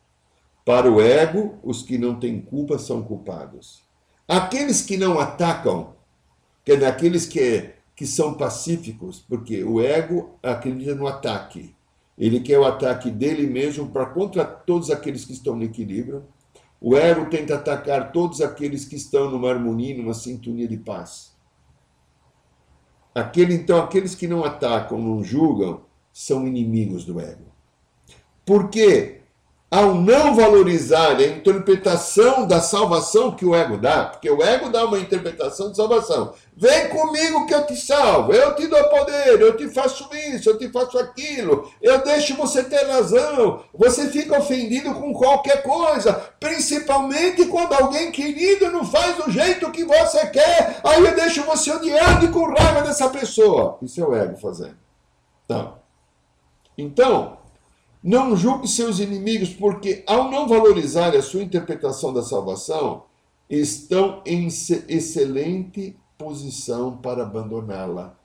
Para 0.65 0.91
o 0.91 1.01
ego, 1.01 1.59
os 1.63 1.83
que 1.83 1.99
não 1.99 2.19
têm 2.19 2.41
culpa 2.41 2.79
são 2.79 3.03
culpados. 3.03 3.83
Aqueles 4.29 4.83
que 4.83 4.97
não 4.97 5.19
atacam, 5.19 5.95
que 6.65 6.73
é 6.73 6.77
daqueles 6.77 7.27
que, 7.27 7.71
que 7.97 8.07
são 8.07 8.35
pacíficos, 8.35 9.25
porque 9.29 9.65
o 9.65 9.81
ego 9.81 10.39
acredita 10.43 10.95
no 10.95 11.07
ataque. 11.07 11.75
Ele 12.19 12.41
quer 12.41 12.59
o 12.59 12.65
ataque 12.65 13.11
dele 13.11 13.47
mesmo 13.47 13.89
para 13.89 14.07
contra 14.07 14.45
todos 14.45 14.91
aqueles 14.91 15.25
que 15.25 15.33
estão 15.33 15.57
no 15.57 15.65
equilíbrio. 15.65 16.25
O 16.81 16.97
ego 16.97 17.29
tenta 17.29 17.55
atacar 17.55 18.13
todos 18.13 18.41
aqueles 18.41 18.85
que 18.85 18.97
estão 18.97 19.31
numa 19.31 19.51
harmonia, 19.51 19.97
numa 19.97 20.15
sintonia 20.15 20.69
de 20.69 20.77
paz. 20.77 21.37
Aquele, 23.15 23.55
então, 23.55 23.79
aqueles 23.79 24.15
que 24.15 24.29
não 24.29 24.45
atacam, 24.45 24.99
não 24.99 25.23
julgam, 25.23 25.83
são 26.13 26.47
inimigos 26.47 27.05
do 27.05 27.21
ego. 27.21 27.45
Por 28.45 28.71
quê? 28.71 29.20
Ao 29.71 29.95
não 29.95 30.35
valorizar 30.35 31.17
a 31.17 31.23
interpretação 31.23 32.45
da 32.45 32.61
salvação 32.61 33.31
que 33.31 33.47
o 33.47 33.55
ego 33.55 33.79
dá, 33.79 34.07
porque 34.07 34.29
o 34.29 34.43
ego 34.43 34.69
dá 34.69 34.85
uma 34.85 34.99
interpretação 34.99 35.71
de 35.71 35.77
salvação. 35.77 36.35
Vem 36.57 36.89
comigo 36.89 37.47
que 37.47 37.55
eu 37.55 37.65
te 37.65 37.77
salvo, 37.77 38.33
eu 38.33 38.57
te 38.57 38.67
dou 38.67 38.83
poder, 38.89 39.41
eu 39.41 39.57
te 39.57 39.69
faço 39.69 40.11
isso, 40.13 40.51
eu 40.51 40.59
te 40.59 40.69
faço 40.71 40.99
aquilo, 40.99 41.71
eu 41.81 42.03
deixo 42.03 42.35
você 42.35 42.65
ter 42.65 42.85
razão. 42.89 43.63
Você 43.73 44.09
fica 44.09 44.37
ofendido 44.37 44.93
com 44.93 45.15
qualquer 45.15 45.63
coisa, 45.63 46.15
principalmente 46.41 47.47
quando 47.47 47.73
alguém 47.75 48.11
querido 48.11 48.73
não 48.73 48.85
faz 48.85 49.17
do 49.17 49.31
jeito 49.31 49.71
que 49.71 49.85
você 49.85 50.27
quer, 50.27 50.81
aí 50.83 51.05
eu 51.05 51.15
deixo 51.15 51.45
você 51.45 51.71
odiando 51.71 52.25
e 52.25 52.29
com 52.29 52.53
raiva 52.53 52.83
dessa 52.83 53.09
pessoa. 53.09 53.79
Isso 53.81 54.03
é 54.03 54.05
o 54.05 54.15
ego 54.17 54.37
fazendo. 54.37 54.77
Então, 55.47 55.79
então 56.77 57.40
não 58.03 58.37
julgue 58.37 58.67
seus 58.67 58.99
inimigos, 58.99 59.51
porque 59.51 60.03
ao 60.07 60.31
não 60.31 60.49
valorizar 60.49 61.15
a 61.15 61.23
sua 61.23 61.43
interpretação 61.43 62.13
da 62.13 62.23
salvação, 62.23 63.05
estão 63.49 64.23
em 64.25 64.47
excelente 64.47 65.97
posição 66.17 66.97
para 66.97 67.23
abandoná-la. 67.23 68.17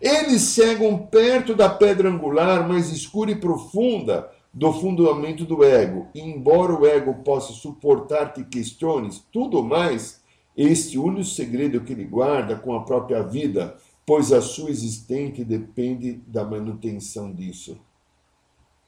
Eles 0.00 0.54
chegam 0.54 0.98
perto 0.98 1.54
da 1.54 1.68
pedra 1.68 2.08
angular 2.08 2.68
mais 2.68 2.90
escura 2.90 3.30
e 3.30 3.36
profunda 3.36 4.30
do 4.52 4.72
fundamento 4.72 5.44
do 5.44 5.64
ego. 5.64 6.08
E 6.14 6.20
embora 6.20 6.74
o 6.74 6.86
ego 6.86 7.14
possa 7.24 7.52
suportar 7.52 8.32
que 8.32 8.44
questiones 8.44 9.22
tudo 9.32 9.62
mais, 9.62 10.22
este 10.56 10.96
único 10.98 11.24
segredo 11.24 11.80
que 11.80 11.92
ele 11.92 12.04
guarda 12.04 12.56
com 12.56 12.74
a 12.74 12.84
própria 12.84 13.22
vida, 13.22 13.76
pois 14.06 14.32
a 14.32 14.40
sua 14.40 14.70
existência 14.70 15.44
depende 15.44 16.20
da 16.26 16.44
manutenção 16.44 17.32
disso. 17.32 17.78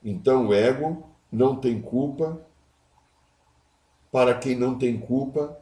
Então 0.09 0.47
o 0.47 0.55
ego 0.55 1.03
não 1.33 1.57
tem 1.57 1.83
culpa. 1.83 2.41
Para 4.13 4.39
quem 4.39 4.55
não 4.55 4.79
tem 4.79 4.97
culpa, 5.01 5.59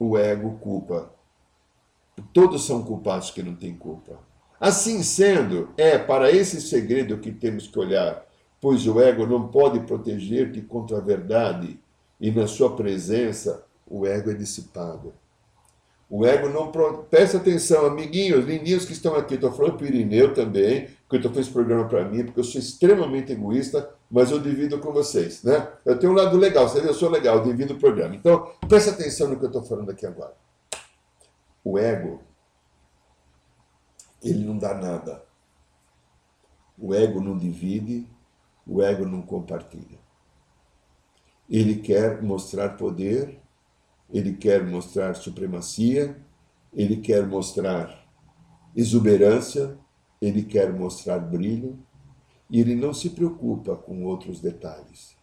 o 0.00 0.18
ego 0.18 0.58
culpa. 0.58 1.14
Todos 2.32 2.66
são 2.66 2.82
culpados 2.82 3.30
que 3.30 3.40
não 3.40 3.54
têm 3.54 3.72
culpa. 3.76 4.18
Assim 4.58 5.04
sendo, 5.04 5.72
é 5.76 5.96
para 5.96 6.32
esse 6.32 6.60
segredo 6.60 7.18
que 7.18 7.30
temos 7.30 7.68
que 7.68 7.78
olhar, 7.78 8.26
pois 8.60 8.84
o 8.88 9.00
ego 9.00 9.24
não 9.24 9.46
pode 9.46 9.78
proteger-te 9.86 10.60
contra 10.60 10.98
a 10.98 11.00
verdade, 11.00 11.78
e 12.20 12.32
na 12.32 12.48
sua 12.48 12.74
presença 12.74 13.64
o 13.86 14.04
ego 14.04 14.32
é 14.32 14.34
dissipado. 14.34 15.14
O 16.10 16.24
ego 16.24 16.48
não. 16.48 16.72
Pro... 16.72 17.04
Presta 17.04 17.36
atenção, 17.36 17.86
amiguinhos, 17.86 18.44
lindinhos 18.44 18.84
que 18.84 18.92
estão 18.92 19.14
aqui. 19.14 19.34
Estou 19.34 19.52
falando 19.52 19.76
para 19.76 19.84
o 19.84 19.86
Irineu 19.86 20.32
também, 20.32 20.88
que 21.08 21.16
eu 21.16 21.22
fez 21.22 21.46
esse 21.46 21.50
programa 21.50 21.86
para 21.86 22.04
mim, 22.04 22.24
porque 22.24 22.40
eu 22.40 22.44
sou 22.44 22.60
extremamente 22.60 23.32
egoísta, 23.32 23.94
mas 24.10 24.30
eu 24.30 24.40
divido 24.40 24.78
com 24.78 24.92
vocês. 24.92 25.42
Né? 25.42 25.70
Eu 25.84 25.98
tenho 25.98 26.12
um 26.12 26.16
lado 26.16 26.36
legal, 26.36 26.68
você 26.68 26.80
vê, 26.80 26.88
eu 26.88 26.94
sou 26.94 27.10
legal, 27.10 27.36
eu 27.36 27.44
divido 27.44 27.74
o 27.74 27.78
programa. 27.78 28.14
Então, 28.14 28.50
presta 28.66 28.90
atenção 28.90 29.28
no 29.28 29.38
que 29.38 29.44
eu 29.44 29.48
estou 29.48 29.62
falando 29.62 29.90
aqui 29.90 30.06
agora. 30.06 30.34
O 31.62 31.78
ego, 31.78 32.22
ele 34.22 34.44
não 34.44 34.56
dá 34.56 34.74
nada. 34.74 35.22
O 36.78 36.94
ego 36.94 37.20
não 37.20 37.36
divide, 37.36 38.08
o 38.66 38.82
ego 38.82 39.04
não 39.04 39.20
compartilha. 39.20 39.98
Ele 41.50 41.76
quer 41.76 42.22
mostrar 42.22 42.76
poder 42.76 43.40
ele 44.10 44.34
quer 44.34 44.64
mostrar 44.64 45.14
supremacia, 45.14 46.16
ele 46.72 46.96
quer 46.96 47.26
mostrar 47.26 48.06
exuberância, 48.74 49.78
ele 50.20 50.42
quer 50.42 50.72
mostrar 50.72 51.18
brilho, 51.18 51.78
e 52.50 52.60
ele 52.60 52.74
não 52.74 52.94
se 52.94 53.10
preocupa 53.10 53.76
com 53.76 54.04
outros 54.04 54.40
detalhes. 54.40 55.16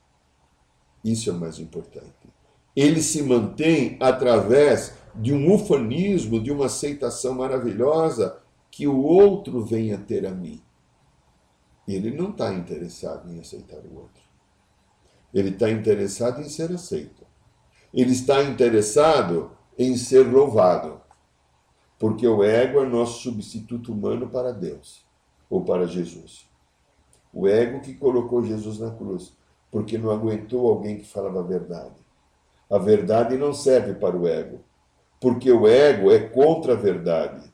Isso 1.04 1.30
é 1.30 1.34
o 1.34 1.40
mais 1.40 1.60
importante. 1.60 2.30
Ele 2.76 3.02
se 3.02 3.24
mantém 3.24 3.98
através 4.00 4.94
de 5.16 5.34
um 5.34 5.52
ufanismo, 5.54 6.42
de 6.42 6.52
uma 6.52 6.66
aceitação 6.66 7.34
maravilhosa 7.34 8.40
que 8.70 8.88
o 8.88 9.02
outro 9.02 9.64
venha 9.64 9.98
ter 9.98 10.26
a 10.26 10.32
mim. 10.32 10.62
Ele 11.88 12.12
não 12.12 12.32
está 12.32 12.54
interessado 12.54 13.32
em 13.32 13.40
aceitar 13.40 13.80
o 13.80 13.96
outro. 13.96 14.24
Ele 15.34 15.50
está 15.50 15.70
interessado 15.70 16.42
em 16.42 16.50
ser 16.50 16.72
aceito 16.72 17.25
ele 17.96 18.12
está 18.12 18.44
interessado 18.44 19.52
em 19.78 19.96
ser 19.96 20.28
louvado, 20.28 21.00
porque 21.98 22.28
o 22.28 22.44
ego 22.44 22.82
é 22.82 22.86
nosso 22.86 23.24
substituto 23.24 23.94
humano 23.94 24.28
para 24.28 24.52
Deus 24.52 25.06
ou 25.50 25.64
para 25.64 25.88
Jesus. 25.88 26.46
O 27.34 27.48
ego 27.48 27.80
que 27.80 27.94
colocou 27.94 28.44
Jesus 28.44 28.80
na 28.80 28.92
cruz, 28.92 29.34
porque 29.72 29.98
não 29.98 30.12
aguentou 30.12 30.68
alguém 30.68 30.98
que 30.98 31.08
falava 31.08 31.40
a 31.40 31.44
verdade. 31.44 31.96
A 32.70 32.78
verdade 32.78 33.38
não 33.38 33.54
serve 33.54 33.94
para 33.94 34.18
o 34.18 34.28
ego, 34.28 34.60
porque 35.22 35.50
o 35.50 35.66
ego 35.66 36.12
é 36.12 36.20
contra 36.20 36.74
a 36.74 36.78
verdade. 36.78 37.50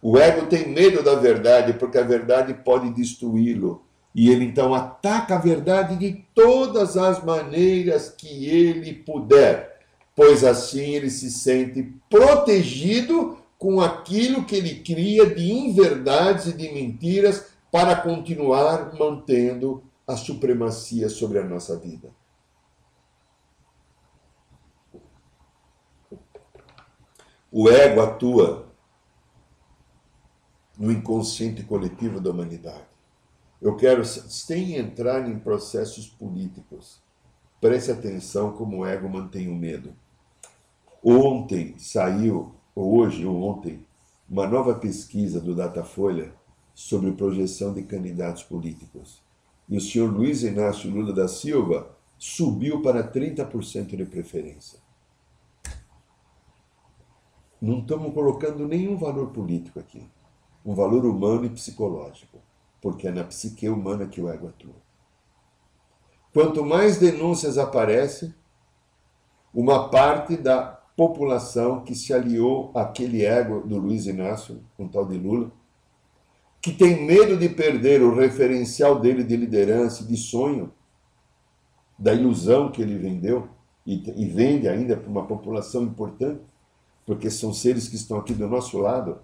O 0.00 0.16
ego 0.16 0.46
tem 0.46 0.68
medo 0.68 1.02
da 1.02 1.14
verdade, 1.14 1.74
porque 1.74 1.98
a 1.98 2.02
verdade 2.02 2.54
pode 2.54 2.90
destruí-lo. 2.90 3.84
E 4.14 4.28
ele 4.28 4.44
então 4.44 4.74
ataca 4.74 5.36
a 5.36 5.38
verdade 5.38 5.96
de 5.96 6.24
todas 6.34 6.96
as 6.96 7.22
maneiras 7.22 8.08
que 8.08 8.46
ele 8.46 8.92
puder, 8.92 9.80
pois 10.16 10.42
assim 10.42 10.94
ele 10.94 11.10
se 11.10 11.30
sente 11.30 11.94
protegido 12.08 13.38
com 13.56 13.80
aquilo 13.80 14.44
que 14.44 14.56
ele 14.56 14.76
cria 14.80 15.26
de 15.26 15.52
inverdades 15.52 16.46
e 16.46 16.52
de 16.52 16.72
mentiras 16.72 17.50
para 17.70 17.94
continuar 17.94 18.94
mantendo 18.98 19.82
a 20.06 20.16
supremacia 20.16 21.08
sobre 21.08 21.38
a 21.38 21.44
nossa 21.44 21.78
vida. 21.78 22.10
O 27.52 27.68
ego 27.68 28.00
atua 28.00 28.68
no 30.78 30.90
inconsciente 30.90 31.62
coletivo 31.62 32.20
da 32.20 32.30
humanidade. 32.30 32.89
Eu 33.60 33.76
quero, 33.76 34.04
sem 34.04 34.76
entrar 34.76 35.28
em 35.28 35.38
processos 35.38 36.08
políticos, 36.08 37.02
preste 37.60 37.90
atenção 37.90 38.52
como 38.52 38.78
o 38.78 38.86
ego 38.86 39.08
mantém 39.08 39.48
o 39.48 39.54
medo. 39.54 39.92
Ontem 41.04 41.74
saiu, 41.78 42.54
hoje 42.74 43.26
ou 43.26 43.42
ontem, 43.42 43.84
uma 44.28 44.46
nova 44.46 44.74
pesquisa 44.74 45.40
do 45.40 45.54
Datafolha 45.54 46.32
sobre 46.74 47.12
projeção 47.12 47.74
de 47.74 47.82
candidatos 47.82 48.42
políticos. 48.42 49.22
E 49.68 49.76
o 49.76 49.80
senhor 49.80 50.10
Luiz 50.10 50.42
Inácio 50.42 50.90
Lula 50.90 51.12
da 51.12 51.28
Silva 51.28 51.94
subiu 52.18 52.80
para 52.80 53.06
30% 53.06 53.96
de 53.96 54.04
preferência. 54.06 54.78
Não 57.60 57.80
estamos 57.80 58.14
colocando 58.14 58.66
nenhum 58.66 58.96
valor 58.96 59.32
político 59.32 59.78
aqui. 59.78 60.08
Um 60.64 60.74
valor 60.74 61.04
humano 61.04 61.44
e 61.44 61.50
psicológico. 61.50 62.38
Porque 62.80 63.08
é 63.08 63.10
na 63.10 63.24
psique 63.24 63.68
humana 63.68 64.06
que 64.06 64.20
o 64.20 64.28
ego 64.28 64.48
atua. 64.48 64.74
Quanto 66.32 66.64
mais 66.64 66.98
denúncias 66.98 67.58
aparecem, 67.58 68.34
uma 69.52 69.88
parte 69.88 70.36
da 70.36 70.62
população 70.96 71.82
que 71.82 71.94
se 71.94 72.12
aliou 72.12 72.70
àquele 72.74 73.24
ego 73.24 73.60
do 73.66 73.78
Luiz 73.78 74.06
Inácio, 74.06 74.60
um 74.78 74.86
tal 74.86 75.06
de 75.06 75.16
Lula, 75.16 75.50
que 76.60 76.72
tem 76.72 77.04
medo 77.04 77.36
de 77.36 77.48
perder 77.48 78.02
o 78.02 78.14
referencial 78.14 79.00
dele 79.00 79.24
de 79.24 79.34
liderança, 79.34 80.04
de 80.04 80.16
sonho, 80.16 80.72
da 81.98 82.12
ilusão 82.12 82.70
que 82.70 82.82
ele 82.82 82.98
vendeu 82.98 83.48
e, 83.86 84.02
e 84.14 84.26
vende 84.26 84.68
ainda 84.68 84.96
para 84.96 85.08
uma 85.10 85.26
população 85.26 85.82
importante, 85.82 86.42
porque 87.06 87.30
são 87.30 87.52
seres 87.52 87.88
que 87.88 87.96
estão 87.96 88.18
aqui 88.18 88.34
do 88.34 88.46
nosso 88.46 88.78
lado. 88.78 89.20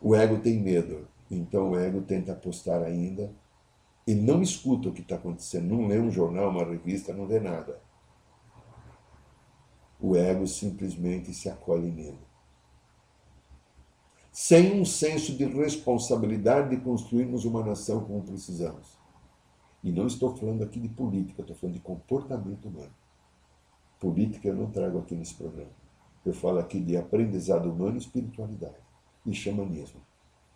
O 0.00 0.14
ego 0.14 0.38
tem 0.38 0.60
medo, 0.60 1.08
então 1.30 1.70
o 1.70 1.78
ego 1.78 2.02
tenta 2.02 2.32
apostar 2.32 2.82
ainda 2.82 3.32
e 4.06 4.14
não 4.14 4.40
escuta 4.40 4.88
o 4.88 4.92
que 4.92 5.02
está 5.02 5.16
acontecendo, 5.16 5.74
não 5.74 5.86
lê 5.86 5.98
um 5.98 6.10
jornal, 6.10 6.50
uma 6.50 6.64
revista, 6.64 7.12
não 7.12 7.26
vê 7.26 7.40
nada. 7.40 7.80
O 10.00 10.16
ego 10.16 10.46
simplesmente 10.46 11.34
se 11.34 11.48
acolhe 11.48 11.90
nele 11.90 12.28
sem 14.40 14.80
um 14.80 14.84
senso 14.84 15.36
de 15.36 15.44
responsabilidade 15.46 16.70
de 16.70 16.80
construirmos 16.80 17.44
uma 17.44 17.60
nação 17.64 18.04
como 18.04 18.22
precisamos. 18.22 18.96
E 19.82 19.90
não 19.90 20.06
estou 20.06 20.36
falando 20.36 20.62
aqui 20.62 20.78
de 20.78 20.88
política, 20.88 21.40
estou 21.40 21.56
falando 21.56 21.74
de 21.74 21.80
comportamento 21.80 22.68
humano. 22.68 22.94
Política 23.98 24.46
eu 24.46 24.54
não 24.54 24.70
trago 24.70 25.00
aqui 25.00 25.16
nesse 25.16 25.34
programa. 25.34 25.72
Eu 26.24 26.32
falo 26.32 26.60
aqui 26.60 26.78
de 26.78 26.96
aprendizado 26.96 27.68
humano 27.68 27.96
e 27.96 27.98
espiritualidade 27.98 28.76
e 29.30 29.34
xamanismo. 29.34 30.00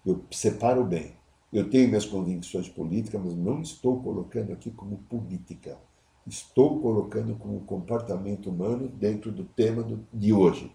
Eu 0.04 0.24
separo 0.30 0.85
bem. 0.85 1.14
Eu 1.52 1.68
tenho 1.68 1.88
minhas 1.88 2.06
convicções 2.06 2.68
políticas, 2.68 3.20
mas 3.22 3.35
não 3.35 3.61
estou 3.61 4.02
colocando 4.02 4.52
aqui 4.52 4.70
como 4.70 4.98
política. 5.08 5.78
Estou 6.26 6.80
colocando 6.80 7.35
como 7.37 7.61
comportamento 7.61 8.48
humano 8.48 8.88
dentro 8.88 9.30
do 9.30 9.44
tema 9.44 9.82
do, 9.82 10.06
de 10.12 10.32
hoje. 10.32 10.74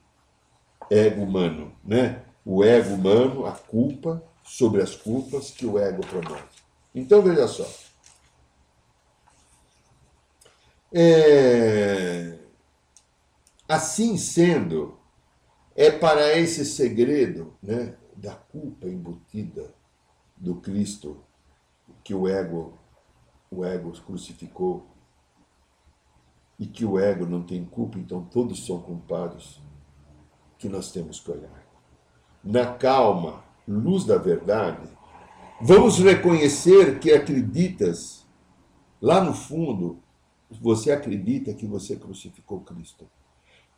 Ego 0.89 1.23
humano, 1.23 1.71
né? 1.83 2.23
o 2.47 2.63
ego 2.63 2.93
humano, 2.93 3.45
a 3.45 3.51
culpa 3.51 4.23
sobre 4.41 4.81
as 4.81 4.95
culpas 4.95 5.51
que 5.51 5.65
o 5.65 5.77
ego 5.77 6.01
promove. 6.07 6.43
Então 6.95 7.21
veja 7.21 7.45
só. 7.45 7.67
É... 10.93 12.37
Assim 13.67 14.17
sendo, 14.17 14.96
é 15.77 15.89
para 15.89 16.37
esse 16.37 16.65
segredo 16.65 17.53
né, 17.63 17.95
da 18.17 18.35
culpa 18.35 18.87
embutida 18.87 19.73
do 20.35 20.55
Cristo 20.55 21.23
que 22.03 22.13
o 22.13 22.27
ego, 22.27 22.77
o 23.49 23.63
ego 23.63 23.93
crucificou 24.01 24.85
e 26.59 26.65
que 26.65 26.83
o 26.83 26.99
ego 26.99 27.25
não 27.25 27.43
tem 27.43 27.63
culpa, 27.63 27.97
então 27.97 28.21
todos 28.25 28.65
são 28.65 28.81
culpados, 28.81 29.61
que 30.57 30.67
nós 30.67 30.91
temos 30.91 31.19
que 31.19 31.31
olhar 31.31 31.67
na 32.47 32.65
calma, 32.65 33.43
luz 33.67 34.05
da 34.05 34.17
verdade, 34.17 34.87
vamos 35.61 35.99
reconhecer 35.99 36.99
que 36.99 37.11
acreditas, 37.11 38.25
lá 39.01 39.21
no 39.21 39.33
fundo, 39.33 39.99
você 40.49 40.91
acredita 40.91 41.53
que 41.53 41.65
você 41.65 41.97
crucificou 41.97 42.61
Cristo. 42.61 43.05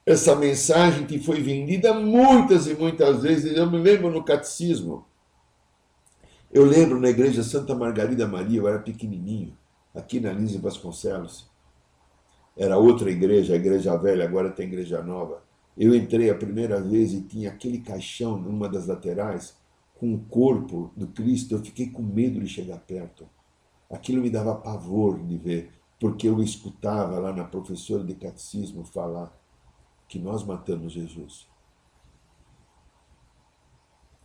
Essa 0.09 0.35
mensagem 0.35 1.05
que 1.05 1.19
foi 1.19 1.39
vendida 1.39 1.93
muitas 1.93 2.65
e 2.65 2.73
muitas 2.73 3.21
vezes, 3.21 3.55
eu 3.55 3.69
me 3.69 3.77
lembro 3.77 4.09
no 4.09 4.23
catecismo. 4.23 5.05
Eu 6.51 6.65
lembro 6.65 6.99
na 6.99 7.09
igreja 7.09 7.43
Santa 7.43 7.75
Margarida 7.75 8.27
Maria, 8.27 8.57
eu 8.57 8.67
era 8.67 8.79
pequenininho, 8.79 9.55
aqui 9.93 10.19
na 10.19 10.33
Lise 10.33 10.57
Vasconcelos. 10.57 11.47
Era 12.57 12.75
outra 12.75 13.11
igreja, 13.11 13.53
a 13.53 13.57
igreja 13.57 13.95
velha, 13.97 14.25
agora 14.25 14.49
tem 14.49 14.65
igreja 14.65 14.99
nova. 15.03 15.43
Eu 15.77 15.93
entrei 15.93 16.31
a 16.31 16.35
primeira 16.35 16.81
vez 16.81 17.13
e 17.13 17.21
tinha 17.21 17.51
aquele 17.51 17.77
caixão 17.77 18.35
numa 18.35 18.67
das 18.67 18.87
laterais 18.87 19.55
com 19.93 20.11
o 20.11 20.21
corpo 20.21 20.91
do 20.97 21.05
Cristo. 21.05 21.53
Eu 21.53 21.59
fiquei 21.59 21.91
com 21.91 22.01
medo 22.01 22.39
de 22.39 22.47
chegar 22.47 22.79
perto. 22.79 23.29
Aquilo 23.87 24.23
me 24.23 24.31
dava 24.31 24.55
pavor 24.55 25.19
de 25.19 25.37
ver, 25.37 25.69
porque 25.99 26.27
eu 26.27 26.41
escutava 26.41 27.19
lá 27.19 27.31
na 27.31 27.43
professora 27.43 28.03
de 28.03 28.15
catecismo 28.15 28.83
falar 28.83 29.38
que 30.09 30.19
nós 30.19 30.43
matamos 30.43 30.91
Jesus. 30.91 31.47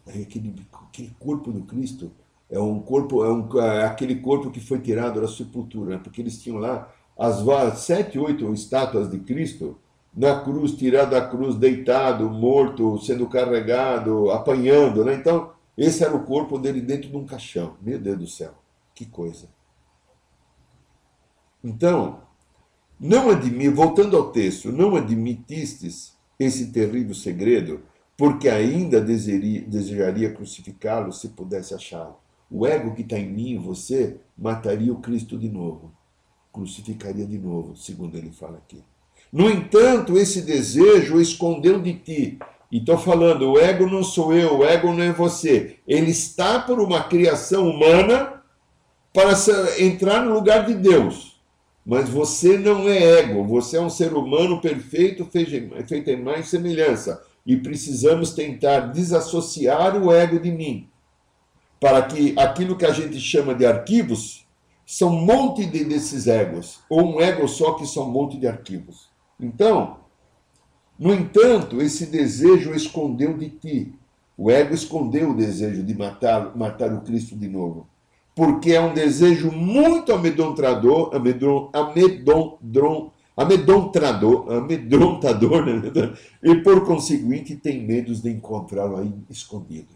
Aquele, 0.07 0.55
aquele 0.73 1.15
corpo 1.19 1.53
do 1.53 1.63
Cristo 1.63 2.11
é 2.51 2.59
um 2.59 2.81
corpo, 2.81 3.25
é, 3.25 3.33
um, 3.33 3.61
é 3.61 3.85
aquele 3.85 4.17
corpo 4.17 4.51
que 4.51 4.61
foi 4.61 4.81
tirado 4.81 5.21
da 5.21 5.29
sepultura, 5.29 5.97
né? 5.97 6.01
porque 6.03 6.21
eles 6.21 6.43
tinham 6.43 6.59
lá 6.59 6.93
as 7.17 7.79
sete, 7.79 8.19
oito 8.19 8.53
estátuas 8.53 9.09
de 9.09 9.19
Cristo 9.21 9.79
na 10.13 10.41
cruz, 10.41 10.73
tirado 10.73 11.11
da 11.11 11.27
cruz, 11.27 11.57
deitado, 11.57 12.29
morto, 12.31 12.99
sendo 12.99 13.29
carregado, 13.29 14.31
apanhando, 14.31 15.05
né? 15.05 15.15
Então, 15.15 15.53
esse 15.77 16.05
era 16.05 16.15
o 16.15 16.25
corpo 16.25 16.59
dele 16.59 16.81
dentro 16.81 17.11
de 17.11 17.17
um 17.17 17.27
caixão. 17.27 17.77
Meu 17.81 17.99
Deus 17.99 18.19
do 18.19 18.27
céu, 18.29 18.55
que 18.95 19.05
coisa. 19.05 19.49
Então, 21.63 22.21
não 22.99 23.31
admi, 23.31 23.69
voltando 23.69 24.17
ao 24.17 24.31
texto, 24.31 24.71
não 24.73 24.97
admitistes 24.97 26.15
esse 26.39 26.73
terrível 26.73 27.15
segredo, 27.15 27.83
porque 28.17 28.49
ainda 28.49 29.01
desejaria, 29.01 29.63
desejaria 29.63 30.33
crucificá-lo 30.33 31.13
se 31.13 31.29
pudesse 31.31 31.75
achá-lo. 31.75 32.17
O 32.51 32.67
ego 32.67 32.95
que 32.95 33.03
está 33.03 33.19
em 33.19 33.29
mim, 33.29 33.59
você, 33.59 34.17
mataria 34.37 34.93
o 34.93 35.01
Cristo 35.01 35.37
de 35.37 35.49
novo, 35.49 35.93
crucificaria 36.53 37.27
de 37.27 37.39
novo, 37.39 37.77
segundo 37.77 38.17
ele 38.17 38.31
fala 38.31 38.59
aqui. 38.59 38.83
No 39.33 39.51
entanto, 39.51 40.17
esse 40.17 40.43
desejo 40.43 41.21
escondeu 41.21 41.81
de 41.81 41.95
ti. 41.95 42.39
E 42.71 42.79
estou 42.79 42.97
falando, 42.97 43.53
o 43.53 43.59
ego 43.59 43.87
não 43.87 44.03
sou 44.03 44.33
eu, 44.33 44.59
o 44.59 44.65
ego 44.65 44.93
não 44.93 45.03
é 45.03 45.13
você. 45.13 45.79
Ele 45.87 46.11
está 46.11 46.61
por 46.61 46.81
uma 46.81 47.05
criação 47.05 47.69
humana 47.69 48.43
para 49.13 49.33
entrar 49.79 50.25
no 50.25 50.35
lugar 50.35 50.67
de 50.67 50.75
Deus. 50.75 51.34
Mas 51.85 52.09
você 52.09 52.57
não 52.57 52.89
é 52.89 53.21
ego, 53.21 53.45
você 53.45 53.77
é 53.77 53.81
um 53.81 53.91
ser 53.91 54.15
humano 54.15 54.61
perfeito, 54.61 55.27
feito 55.27 56.09
em 56.11 56.23
mais 56.23 56.49
semelhança. 56.49 57.23
E 57.45 57.57
precisamos 57.57 58.33
tentar 58.33 58.93
desassociar 58.93 60.03
o 60.03 60.11
ego 60.11 60.41
de 60.41 60.51
mim. 60.51 60.89
Para 61.79 62.03
que 62.03 62.35
aquilo 62.39 62.77
que 62.77 62.87
a 62.87 62.93
gente 62.93 63.21
chama 63.21 63.55
de 63.55 63.67
arquivos 63.67 64.47
são 64.87 65.11
um 65.11 65.25
monte 65.27 65.67
de, 65.67 65.85
desses 65.85 66.27
egos. 66.27 66.81
Ou 66.89 67.17
um 67.17 67.21
ego 67.21 67.47
só 67.47 67.75
que 67.75 67.87
são 67.87 68.09
um 68.09 68.11
monte 68.11 68.39
de 68.39 68.47
arquivos. 68.47 69.11
Então, 69.39 69.99
no 70.99 71.13
entanto, 71.13 71.83
esse 71.83 72.07
desejo 72.07 72.73
escondeu 72.73 73.37
de 73.37 73.51
ti. 73.51 73.93
O 74.39 74.51
ego 74.51 74.75
escondeu 74.75 75.31
o 75.31 75.37
desejo 75.37 75.83
de 75.83 75.95
matar, 75.95 76.57
matar 76.57 76.93
o 76.95 77.03
Cristo 77.03 77.37
de 77.37 77.49
novo. 77.49 77.87
Porque 78.35 78.73
é 78.73 78.81
um 78.81 78.93
desejo 78.93 79.51
muito 79.53 80.13
amedrontador, 80.13 81.15
amedron, 81.15 81.71
amedron, 81.73 83.13
amedrontador, 83.37 84.53
amedrontador, 84.53 85.67
né? 85.67 86.15
e 86.43 86.57
por 86.57 86.85
conseguinte 86.85 87.55
tem 87.57 87.85
medo 87.85 88.15
de 88.15 88.31
encontrá-lo 88.31 88.97
aí 88.97 89.13
escondido. 89.31 89.95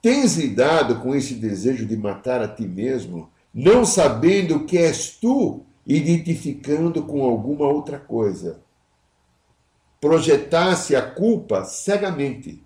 Tens 0.00 0.36
lidado 0.36 1.00
com 1.00 1.14
esse 1.14 1.34
desejo 1.34 1.84
de 1.84 1.96
matar 1.96 2.40
a 2.40 2.48
ti 2.48 2.66
mesmo, 2.66 3.28
não 3.52 3.84
sabendo 3.84 4.64
que 4.64 4.78
és 4.78 5.10
tu 5.10 5.62
identificando 5.86 7.02
com 7.02 7.24
alguma 7.24 7.66
outra 7.66 7.98
coisa. 7.98 8.60
Projetasse 10.00 10.94
a 10.94 11.02
culpa 11.02 11.64
cegamente, 11.64 12.62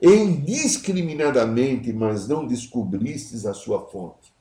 indiscriminadamente, 0.00 1.92
mas 1.92 2.28
não 2.28 2.46
descobristes 2.46 3.44
a 3.44 3.52
sua 3.52 3.86
fonte. 3.86 4.32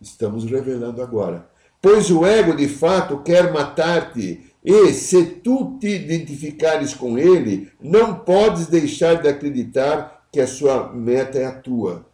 Estamos 0.00 0.44
revelando 0.44 1.02
agora. 1.02 1.50
Pois 1.80 2.10
o 2.10 2.24
ego 2.24 2.54
de 2.56 2.68
fato 2.68 3.22
quer 3.22 3.52
matar-te, 3.52 4.52
e 4.64 4.92
se 4.92 5.24
tu 5.26 5.76
te 5.78 5.88
identificares 5.88 6.94
com 6.94 7.18
ele, 7.18 7.70
não 7.80 8.20
podes 8.20 8.66
deixar 8.66 9.20
de 9.20 9.28
acreditar 9.28 10.26
que 10.32 10.40
a 10.40 10.46
sua 10.46 10.90
meta 10.92 11.38
é 11.38 11.44
a 11.44 11.60
tua. 11.60 12.06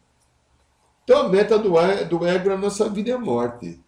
Então 1.05 1.26
a 1.26 1.29
meta 1.29 1.59
do 1.59 2.26
ego 2.26 2.48
na 2.48 2.57
nossa 2.57 2.88
vida 2.88 3.11
é 3.11 3.14
a 3.14 3.18
morte. 3.18 3.81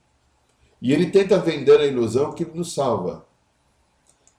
E 0.81 0.93
ele 0.93 1.11
tenta 1.11 1.39
vender 1.39 1.79
a 1.81 1.87
ilusão 1.87 2.33
que 2.33 2.45
nos 2.45 2.75
salva, 2.75 3.27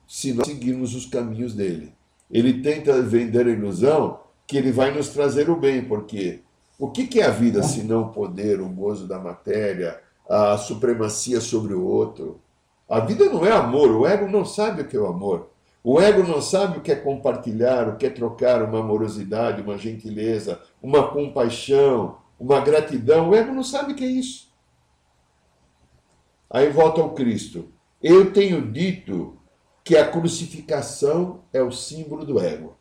se 0.07 0.33
nós 0.33 0.47
seguirmos 0.47 0.93
os 0.95 1.05
caminhos 1.05 1.53
dele. 1.53 1.93
Ele 2.29 2.61
tenta 2.61 3.01
vender 3.01 3.47
a 3.47 3.51
ilusão 3.51 4.19
que 4.47 4.57
ele 4.57 4.71
vai 4.71 4.91
nos 4.91 5.09
trazer 5.09 5.49
o 5.49 5.55
bem, 5.55 5.83
porque 5.85 6.41
o 6.79 6.91
que 6.91 7.19
é 7.19 7.25
a 7.25 7.31
vida 7.31 7.63
se 7.63 7.83
não 7.83 8.03
o 8.03 8.09
poder, 8.09 8.59
o 8.59 8.67
gozo 8.67 9.07
da 9.07 9.19
matéria, 9.19 10.01
a 10.29 10.57
supremacia 10.57 11.39
sobre 11.39 11.73
o 11.73 11.85
outro? 11.85 12.41
A 12.89 12.99
vida 12.99 13.25
não 13.25 13.45
é 13.45 13.51
amor, 13.51 13.91
o 13.91 14.05
ego 14.05 14.27
não 14.27 14.43
sabe 14.43 14.81
o 14.81 14.87
que 14.87 14.97
é 14.97 14.99
o 14.99 15.07
amor. 15.07 15.49
O 15.83 15.99
ego 15.99 16.23
não 16.23 16.41
sabe 16.41 16.77
o 16.77 16.81
que 16.81 16.91
é 16.91 16.95
compartilhar, 16.95 17.89
o 17.89 17.97
que 17.97 18.05
é 18.05 18.09
trocar 18.09 18.63
uma 18.63 18.79
amorosidade, 18.79 19.61
uma 19.61 19.77
gentileza, 19.77 20.61
uma 20.81 21.09
compaixão, 21.09 22.17
uma 22.39 22.61
gratidão. 22.61 23.29
O 23.29 23.35
ego 23.35 23.53
não 23.53 23.63
sabe 23.63 23.91
o 23.91 23.95
que 23.95 24.03
é 24.03 24.07
isso. 24.07 24.51
Aí 26.49 26.69
volta 26.69 27.01
ao 27.01 27.13
Cristo. 27.13 27.67
Eu 28.01 28.31
tenho 28.31 28.71
dito 28.71 29.37
que 29.83 29.97
a 29.97 30.07
crucificação 30.07 31.41
é 31.51 31.61
o 31.61 31.71
símbolo 31.71 32.25
do 32.25 32.39
ego. 32.39 32.77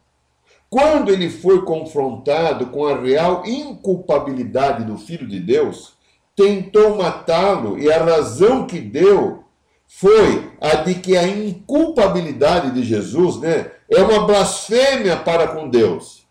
Quando 0.71 1.11
ele 1.11 1.29
foi 1.29 1.65
confrontado 1.65 2.67
com 2.67 2.87
a 2.87 2.99
real 2.99 3.45
inculpabilidade 3.45 4.85
do 4.85 4.97
Filho 4.97 5.29
de 5.29 5.39
Deus, 5.39 5.95
tentou 6.35 6.97
matá-lo 6.97 7.79
e 7.79 7.93
a 7.93 8.03
razão 8.03 8.67
que 8.67 8.81
deu 8.81 9.45
foi 9.87 10.51
a 10.59 10.77
de 10.77 10.95
que 10.95 11.17
a 11.17 11.29
inculpabilidade 11.29 12.71
de 12.71 12.83
Jesus 12.83 13.39
né, 13.39 13.71
é 13.91 14.01
uma 14.01 14.27
blasfêmia 14.27 15.19
para 15.19 15.49
com 15.49 15.69
Deus. 15.69 16.27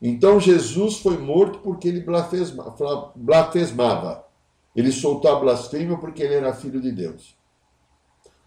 Então 0.00 0.38
Jesus 0.38 0.98
foi 0.98 1.18
morto 1.18 1.58
porque 1.58 1.88
ele 1.88 2.04
blasfemava. 3.16 4.24
Ele 4.76 4.92
soltou 4.92 5.34
a 5.34 5.40
blasfêmia 5.40 5.96
porque 5.96 6.22
ele 6.22 6.34
era 6.34 6.54
filho 6.54 6.80
de 6.80 6.92
Deus. 6.92 7.36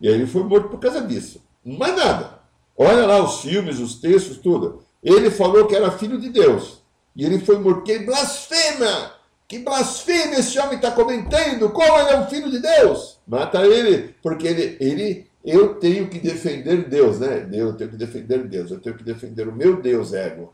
E 0.02 0.08
aí 0.08 0.14
ele 0.14 0.28
foi 0.28 0.44
morto 0.44 0.70
por 0.70 0.80
causa 0.80 1.02
disso. 1.02 1.44
Mais 1.64 1.96
nada. 1.96 2.40
Olha 2.78 3.06
lá 3.06 3.22
os 3.22 3.42
filmes, 3.42 3.80
os 3.80 3.96
textos, 3.96 4.38
tudo. 4.38 4.84
Ele 5.04 5.30
falou 5.30 5.68
que 5.68 5.76
era 5.76 5.92
filho 5.92 6.20
de 6.20 6.30
Deus. 6.30 6.82
E 7.16 7.26
ele 7.26 7.40
foi 7.40 7.60
morto 7.60 7.90
ele 7.90 8.06
blasfema. 8.06 9.14
Que 9.48 9.60
blasfêmia 9.60 10.40
esse 10.40 10.60
homem 10.60 10.76
está 10.76 10.92
comentando? 10.92 11.72
Como 11.72 12.00
ele 12.00 12.10
é 12.12 12.20
um 12.20 12.28
filho 12.28 12.52
de 12.52 12.60
Deus? 12.60 13.20
Mata 13.28 13.66
ele, 13.66 14.16
porque 14.22 14.48
ele, 14.48 14.78
ele, 14.80 15.28
eu 15.44 15.76
tenho 15.76 16.08
que 16.08 16.20
defender 16.20 16.88
Deus, 16.88 17.20
né? 17.20 17.50
Eu 17.52 17.74
tenho 17.74 17.90
que 17.90 17.98
defender 17.98 18.48
Deus, 18.48 18.70
eu 18.70 18.80
tenho 18.80 18.96
que 18.96 19.04
defender 19.04 19.48
o 19.48 19.56
meu 19.56 19.82
Deus 19.82 20.14
ego. 20.14 20.54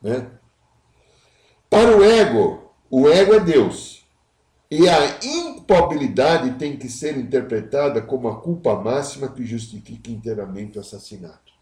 Né? 0.00 0.28
Para 1.68 1.96
o 1.96 2.04
ego, 2.04 2.72
o 2.88 3.08
ego 3.08 3.34
é 3.34 3.40
Deus. 3.40 3.93
E 4.76 4.88
a 4.88 5.20
impabilidade 5.22 6.58
tem 6.58 6.76
que 6.76 6.88
ser 6.88 7.16
interpretada 7.16 8.02
como 8.02 8.26
a 8.26 8.40
culpa 8.40 8.74
máxima 8.74 9.28
que 9.28 9.46
justifica 9.46 10.10
inteiramente 10.10 10.76
o 10.76 10.80
assassinato. 10.80 11.52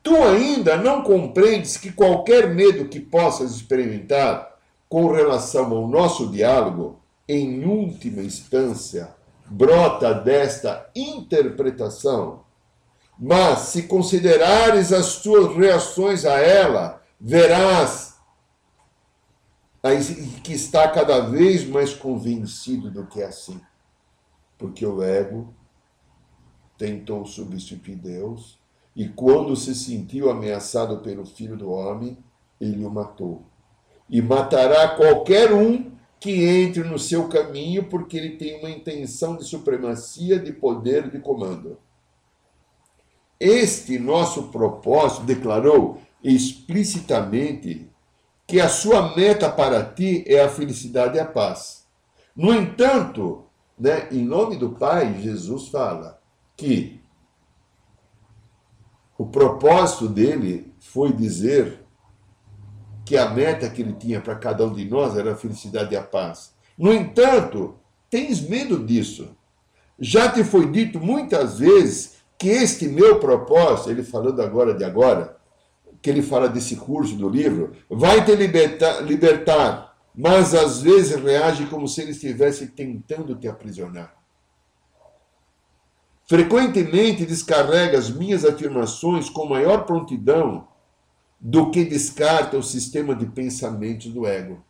Tu 0.00 0.14
ainda 0.14 0.76
não 0.76 1.02
compreendes 1.02 1.76
que 1.76 1.90
qualquer 1.90 2.54
medo 2.54 2.88
que 2.88 3.00
possas 3.00 3.56
experimentar 3.56 4.56
com 4.88 5.10
relação 5.10 5.72
ao 5.72 5.88
nosso 5.88 6.28
diálogo, 6.28 7.00
em 7.28 7.64
última 7.64 8.22
instância, 8.22 9.12
brota 9.44 10.14
desta 10.14 10.88
interpretação. 10.94 12.44
Mas, 13.18 13.70
se 13.70 13.82
considerares 13.82 14.92
as 14.92 15.16
tuas 15.16 15.56
reações 15.56 16.24
a 16.24 16.38
ela, 16.38 17.02
verás 17.20 18.07
que 20.42 20.52
está 20.52 20.88
cada 20.88 21.20
vez 21.20 21.66
mais 21.66 21.94
convencido 21.94 22.90
do 22.90 23.06
que 23.06 23.20
é 23.20 23.26
assim. 23.26 23.60
Porque 24.56 24.84
o 24.84 25.02
ego 25.02 25.54
tentou 26.76 27.24
substituir 27.24 27.96
Deus 27.96 28.58
e, 28.94 29.08
quando 29.08 29.54
se 29.54 29.74
sentiu 29.74 30.30
ameaçado 30.30 30.98
pelo 30.98 31.24
Filho 31.24 31.56
do 31.56 31.70
Homem, 31.70 32.18
ele 32.60 32.84
o 32.84 32.90
matou 32.90 33.44
e 34.08 34.22
matará 34.22 34.88
qualquer 34.96 35.52
um 35.52 35.90
que 36.18 36.44
entre 36.44 36.82
no 36.82 36.98
seu 36.98 37.28
caminho, 37.28 37.84
porque 37.84 38.16
ele 38.16 38.36
tem 38.36 38.58
uma 38.58 38.70
intenção 38.70 39.36
de 39.36 39.44
supremacia, 39.44 40.38
de 40.38 40.52
poder, 40.52 41.10
de 41.10 41.20
comando. 41.20 41.78
Este 43.38 43.98
nosso 43.98 44.44
propósito 44.44 45.24
declarou 45.24 46.00
explicitamente 46.24 47.87
que 48.48 48.58
a 48.62 48.68
sua 48.68 49.14
meta 49.14 49.50
para 49.50 49.84
ti 49.84 50.24
é 50.26 50.42
a 50.42 50.48
felicidade 50.48 51.18
e 51.18 51.20
a 51.20 51.26
paz. 51.26 51.86
No 52.34 52.54
entanto, 52.54 53.44
né, 53.78 54.08
em 54.10 54.24
nome 54.24 54.56
do 54.56 54.70
Pai, 54.70 55.20
Jesus 55.20 55.68
fala 55.68 56.18
que 56.56 56.98
o 59.18 59.26
propósito 59.26 60.08
dele 60.08 60.72
foi 60.80 61.12
dizer 61.12 61.84
que 63.04 63.18
a 63.18 63.28
meta 63.28 63.68
que 63.68 63.82
ele 63.82 63.92
tinha 63.92 64.18
para 64.18 64.36
cada 64.36 64.64
um 64.64 64.72
de 64.72 64.86
nós 64.86 65.14
era 65.14 65.32
a 65.32 65.36
felicidade 65.36 65.92
e 65.92 65.96
a 65.96 66.02
paz. 66.02 66.54
No 66.76 66.90
entanto, 66.90 67.78
tens 68.08 68.40
medo 68.40 68.82
disso. 68.82 69.36
Já 69.98 70.32
te 70.32 70.42
foi 70.42 70.70
dito 70.70 70.98
muitas 70.98 71.58
vezes 71.58 72.16
que 72.38 72.48
este 72.48 72.88
meu 72.88 73.18
propósito, 73.18 73.90
ele 73.90 74.02
falando 74.02 74.40
agora 74.40 74.72
de 74.72 74.84
agora, 74.84 75.37
que 76.00 76.10
ele 76.10 76.22
fala 76.22 76.48
desse 76.48 76.76
curso 76.76 77.16
do 77.16 77.28
livro, 77.28 77.72
vai 77.88 78.24
te 78.24 78.34
libertar, 78.34 79.00
libertar 79.00 79.88
mas 80.20 80.52
às 80.52 80.82
vezes 80.82 81.14
reage 81.14 81.66
como 81.66 81.86
se 81.86 82.00
ele 82.00 82.10
estivesse 82.10 82.66
tentando 82.66 83.36
te 83.36 83.46
aprisionar. 83.46 84.16
Frequentemente 86.26 87.24
descarrega 87.24 87.96
as 87.96 88.10
minhas 88.10 88.44
afirmações 88.44 89.30
com 89.30 89.46
maior 89.46 89.86
prontidão 89.86 90.66
do 91.40 91.70
que 91.70 91.84
descarta 91.84 92.58
o 92.58 92.62
sistema 92.64 93.14
de 93.14 93.26
pensamentos 93.26 94.12
do 94.12 94.26
ego. 94.26 94.60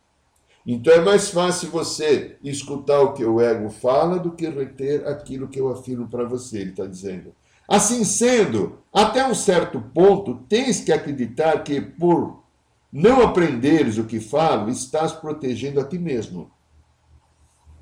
Então 0.63 0.93
é 0.93 1.01
mais 1.01 1.31
fácil 1.31 1.71
você 1.71 2.37
escutar 2.43 2.99
o 3.01 3.13
que 3.13 3.25
o 3.25 3.41
ego 3.41 3.71
fala 3.71 4.19
do 4.19 4.31
que 4.33 4.47
reter 4.47 5.07
aquilo 5.07 5.47
que 5.47 5.59
eu 5.59 5.69
afirmo 5.69 6.07
para 6.07 6.25
você, 6.25 6.59
ele 6.59 6.69
está 6.69 6.85
dizendo. 6.85 7.33
Assim 7.69 8.03
sendo, 8.03 8.79
até 8.91 9.23
um 9.27 9.35
certo 9.35 9.79
ponto, 9.79 10.43
tens 10.49 10.81
que 10.81 10.91
acreditar 10.91 11.63
que, 11.63 11.79
por 11.79 12.43
não 12.91 13.21
aprenderes 13.21 13.99
o 13.99 14.05
que 14.05 14.19
falo, 14.19 14.71
estás 14.71 15.13
protegendo 15.13 15.79
a 15.79 15.83
ti 15.83 15.99
mesmo. 15.99 16.49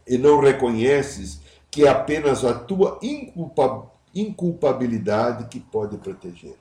E 0.06 0.17
não 0.17 0.41
reconheces 0.41 1.39
que 1.71 1.86
é 1.86 1.89
apenas 1.89 2.43
a 2.43 2.54
tua 2.54 3.00
inculpa, 3.02 3.89
inculpabilidade 4.13 5.47
que 5.47 5.62
pode 5.62 5.97
proteger. 5.97 6.58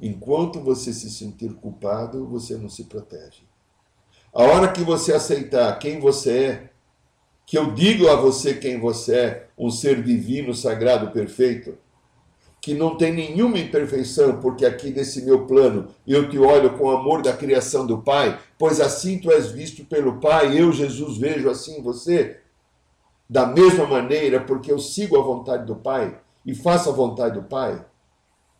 Enquanto 0.00 0.60
você 0.60 0.92
se 0.92 1.08
sentir 1.08 1.54
culpado, 1.54 2.26
você 2.26 2.56
não 2.56 2.68
se 2.68 2.84
protege. 2.84 3.44
A 4.32 4.42
hora 4.42 4.72
que 4.72 4.82
você 4.82 5.12
aceitar 5.12 5.78
quem 5.78 6.00
você 6.00 6.36
é, 6.36 6.70
que 7.46 7.56
eu 7.56 7.72
digo 7.72 8.08
a 8.08 8.16
você 8.16 8.54
quem 8.54 8.80
você 8.80 9.16
é, 9.16 9.43
um 9.56 9.70
ser 9.70 10.02
divino, 10.02 10.54
sagrado, 10.54 11.10
perfeito, 11.10 11.76
que 12.60 12.72
não 12.72 12.96
tem 12.96 13.12
nenhuma 13.12 13.58
imperfeição, 13.58 14.40
porque 14.40 14.64
aqui 14.64 14.90
nesse 14.90 15.22
meu 15.22 15.46
plano 15.46 15.88
eu 16.06 16.30
te 16.30 16.38
olho 16.38 16.78
com 16.78 16.84
o 16.84 16.96
amor 16.96 17.20
da 17.20 17.32
criação 17.36 17.86
do 17.86 17.98
Pai, 17.98 18.40
pois 18.58 18.80
assim 18.80 19.18
tu 19.18 19.30
és 19.30 19.50
visto 19.50 19.84
pelo 19.84 20.18
Pai, 20.18 20.58
eu, 20.58 20.72
Jesus, 20.72 21.18
vejo 21.18 21.50
assim 21.50 21.82
você, 21.82 22.40
da 23.28 23.46
mesma 23.46 23.86
maneira, 23.86 24.40
porque 24.40 24.72
eu 24.72 24.78
sigo 24.78 25.18
a 25.18 25.22
vontade 25.22 25.66
do 25.66 25.76
Pai 25.76 26.18
e 26.44 26.54
faço 26.54 26.88
a 26.88 26.92
vontade 26.92 27.34
do 27.34 27.42
Pai. 27.42 27.84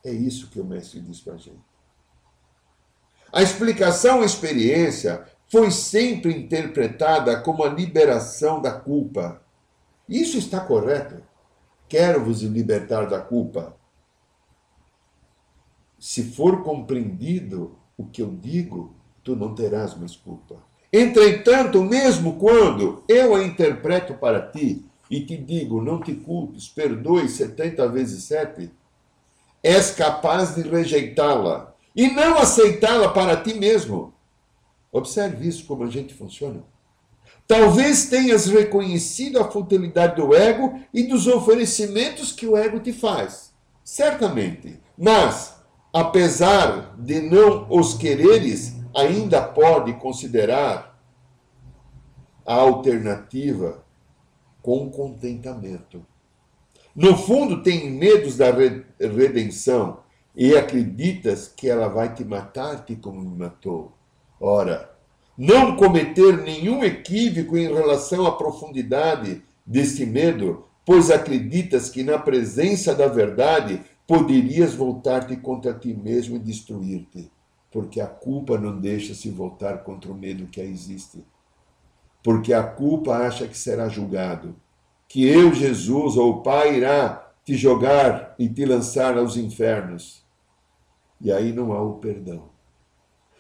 É 0.05 0.13
isso 0.13 0.51
que 0.51 0.61
o 0.61 0.65
mestre 0.65 1.01
diz 1.01 1.21
para 1.21 1.35
a 1.35 1.39
gente. 1.39 1.65
A 3.33 3.43
explicação 3.43 4.21
a 4.21 4.25
experiência 4.25 5.25
foi 5.49 5.71
sempre 5.71 6.33
interpretada 6.33 7.41
como 7.41 7.65
a 7.65 7.69
liberação 7.69 8.61
da 8.61 8.73
culpa. 8.73 9.43
Isso 10.09 10.39
está 10.39 10.61
correto. 10.61 11.23
Quero 11.89 12.25
vos 12.25 12.43
libertar 12.43 13.07
da 13.07 13.21
culpa. 13.21 13.77
Se 15.99 16.23
for 16.23 16.63
compreendido 16.63 17.79
o 17.97 18.05
que 18.05 18.23
eu 18.23 18.31
digo, 18.31 18.95
tu 19.23 19.35
não 19.35 19.55
terás 19.55 19.97
mais 19.97 20.15
culpa. 20.17 20.57
Entretanto, 20.93 21.83
mesmo 21.83 22.39
quando 22.39 23.03
eu 23.09 23.35
a 23.35 23.43
interpreto 23.43 24.15
para 24.15 24.51
ti 24.51 24.85
e 25.11 25.25
te 25.25 25.37
digo, 25.37 25.83
não 25.83 26.01
te 26.01 26.15
culpes, 26.15 26.69
perdoe 26.69 27.29
setenta 27.29 27.89
vezes 27.89 28.25
sete, 28.25 28.71
és 29.63 29.91
capaz 29.91 30.55
de 30.55 30.63
rejeitá-la 30.63 31.75
e 31.97 32.09
não 32.09 32.39
aceitá-la 32.39 33.09
para 33.09 33.43
ti 33.43 33.55
mesmo. 33.55 34.13
Observe 34.93 35.49
isso 35.49 35.67
como 35.67 35.85
a 35.85 35.91
gente 35.91 36.15
funciona. 36.15 36.63
Talvez 37.47 38.07
tenhas 38.07 38.47
reconhecido 38.47 39.39
a 39.39 39.51
futilidade 39.51 40.17
do 40.17 40.35
ego 40.35 40.81
e 40.93 41.03
dos 41.03 41.27
oferecimentos 41.27 42.33
que 42.33 42.47
o 42.47 42.57
ego 42.57 42.81
te 42.81 42.93
faz. 42.93 43.53
Certamente. 43.83 44.81
Mas, 44.97 45.55
apesar 45.93 46.95
de 46.99 47.21
não 47.21 47.67
os 47.69 47.95
quereres, 47.95 48.75
ainda 48.97 49.43
pode 49.43 49.93
considerar 49.95 50.99
a 52.47 52.55
alternativa 52.55 53.85
com 54.63 54.91
contentamento. 54.91 56.05
No 56.95 57.17
fundo, 57.17 57.63
tem 57.63 57.91
medos 57.91 58.37
da 58.37 58.51
redenção 58.99 59.99
e 60.35 60.57
acreditas 60.57 61.49
que 61.49 61.69
ela 61.69 61.89
vai 61.89 62.15
te 62.15 62.25
matar-te 62.25 62.97
como 62.97 63.21
me 63.21 63.37
matou. 63.37 63.93
Ora, 64.41 64.94
não 65.37 65.77
cometer 65.77 66.39
nenhum 66.43 66.85
equívoco 66.85 67.57
em 67.57 67.73
relação 67.73 68.27
à 68.27 68.33
profundidade 68.33 69.43
deste 69.67 70.07
medo 70.07 70.65
pois 70.85 71.11
acreditas 71.11 71.89
que 71.89 72.03
na 72.03 72.19
presença 72.19 72.95
da 72.95 73.09
verdade 73.09 73.81
poderias 74.07 74.75
voltar-te 74.75 75.37
contra 75.37 75.73
ti 75.73 75.95
mesmo 75.95 76.37
e 76.37 76.39
destruir-te, 76.39 77.31
porque 77.71 78.01
a 78.01 78.07
culpa 78.07 78.59
não 78.59 78.79
deixa 78.79 79.15
se 79.15 79.31
voltar 79.31 79.79
contra 79.79 80.13
o 80.13 80.15
medo 80.15 80.47
que 80.47 80.61
existe. 80.61 81.25
Porque 82.23 82.53
a 82.53 82.63
culpa 82.63 83.17
acha 83.17 83.47
que 83.47 83.57
será 83.57 83.89
julgado, 83.89 84.55
que 85.09 85.27
eu, 85.27 85.53
Jesus, 85.55 86.17
ou 86.17 86.33
o 86.33 86.43
Pai, 86.43 86.77
irá 86.77 87.33
te 87.45 87.55
jogar 87.55 88.35
e 88.39 88.49
te 88.49 88.65
lançar 88.65 89.17
aos 89.19 89.37
infernos. 89.37 90.25
E 91.21 91.31
aí 91.31 91.53
não 91.53 91.73
há 91.73 91.83
o 91.83 91.95
perdão. 91.95 92.54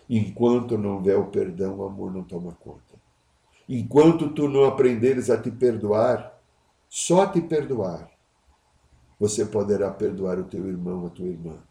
Enquanto 0.08 0.76
não 0.76 0.96
houver 0.96 1.18
o 1.18 1.26
perdão, 1.26 1.78
o 1.78 1.84
amor 1.84 2.12
não 2.12 2.22
toma 2.22 2.52
conta. 2.52 2.94
Enquanto 3.68 4.30
tu 4.34 4.48
não 4.48 4.64
aprenderes 4.64 5.30
a 5.30 5.40
te 5.40 5.50
perdoar, 5.50 6.38
só 6.88 7.26
te 7.26 7.40
perdoar, 7.40 8.10
você 9.18 9.46
poderá 9.46 9.90
perdoar 9.90 10.38
o 10.38 10.44
teu 10.44 10.66
irmão, 10.68 11.06
a 11.06 11.10
tua 11.10 11.26
irmã. 11.26 11.62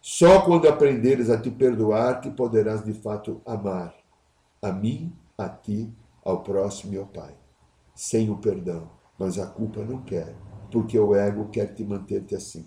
Só 0.00 0.40
quando 0.42 0.68
aprenderes 0.68 1.28
a 1.28 1.38
te 1.38 1.50
perdoar 1.50 2.20
que 2.20 2.30
poderás 2.30 2.84
de 2.84 2.94
fato 2.94 3.42
amar 3.44 3.94
a 4.62 4.72
mim, 4.72 5.12
a 5.36 5.48
ti, 5.48 5.92
ao 6.24 6.42
próximo 6.42 6.94
e 6.94 6.98
ao 6.98 7.06
Pai. 7.06 7.34
Sem 7.94 8.30
o 8.30 8.38
perdão, 8.38 8.90
mas 9.18 9.38
a 9.38 9.46
culpa 9.46 9.84
não 9.84 10.02
quer, 10.02 10.34
porque 10.70 10.98
o 10.98 11.14
ego 11.14 11.48
quer 11.48 11.74
te 11.74 11.84
manter-te 11.84 12.34
assim. 12.34 12.66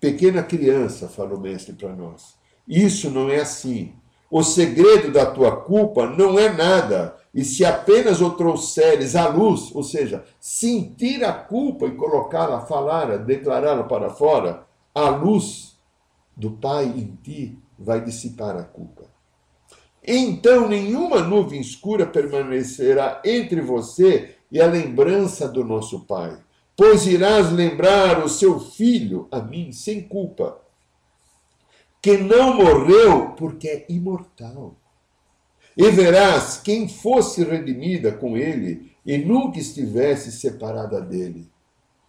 Pequena 0.00 0.42
criança, 0.42 1.08
fala 1.08 1.34
o 1.34 1.40
mestre 1.40 1.74
para 1.74 1.94
nós. 1.94 2.38
Isso 2.66 3.10
não 3.10 3.28
é 3.28 3.40
assim. 3.40 3.94
O 4.30 4.44
segredo 4.44 5.10
da 5.10 5.26
tua 5.26 5.56
culpa 5.56 6.06
não 6.06 6.38
é 6.38 6.52
nada. 6.52 7.16
E 7.34 7.44
se 7.44 7.64
apenas 7.64 8.20
o 8.20 8.30
trouxeres 8.30 9.16
à 9.16 9.28
luz, 9.28 9.74
ou 9.74 9.82
seja, 9.82 10.24
sentir 10.38 11.24
a 11.24 11.32
culpa 11.32 11.86
e 11.86 11.94
colocá-la, 11.94 12.60
falá-la, 12.60 13.16
declará-la 13.16 13.84
para 13.84 14.10
fora, 14.10 14.66
a 14.94 15.08
luz 15.08 15.76
do 16.36 16.52
Pai 16.52 16.84
em 16.86 17.18
ti 17.22 17.58
vai 17.78 18.00
dissipar 18.02 18.56
a 18.56 18.62
culpa. 18.62 19.04
Então 20.06 20.68
nenhuma 20.68 21.20
nuvem 21.20 21.60
escura 21.60 22.06
permanecerá 22.06 23.20
entre 23.24 23.60
você 23.60 24.36
e 24.50 24.60
a 24.60 24.66
lembrança 24.66 25.46
do 25.48 25.64
nosso 25.64 26.00
Pai, 26.00 26.36
pois 26.76 27.06
irás 27.06 27.52
lembrar 27.52 28.24
o 28.24 28.28
seu 28.28 28.58
filho 28.58 29.28
a 29.30 29.40
mim 29.40 29.72
sem 29.72 30.02
culpa 30.02 30.58
que 32.00 32.16
não 32.16 32.56
morreu 32.56 33.32
porque 33.32 33.68
é 33.68 33.86
imortal. 33.88 34.76
E 35.76 35.90
verás 35.90 36.58
quem 36.58 36.88
fosse 36.88 37.44
redimida 37.44 38.12
com 38.12 38.36
ele 38.36 38.94
e 39.04 39.18
nunca 39.18 39.58
estivesse 39.58 40.32
separada 40.32 41.00
dele, 41.00 41.50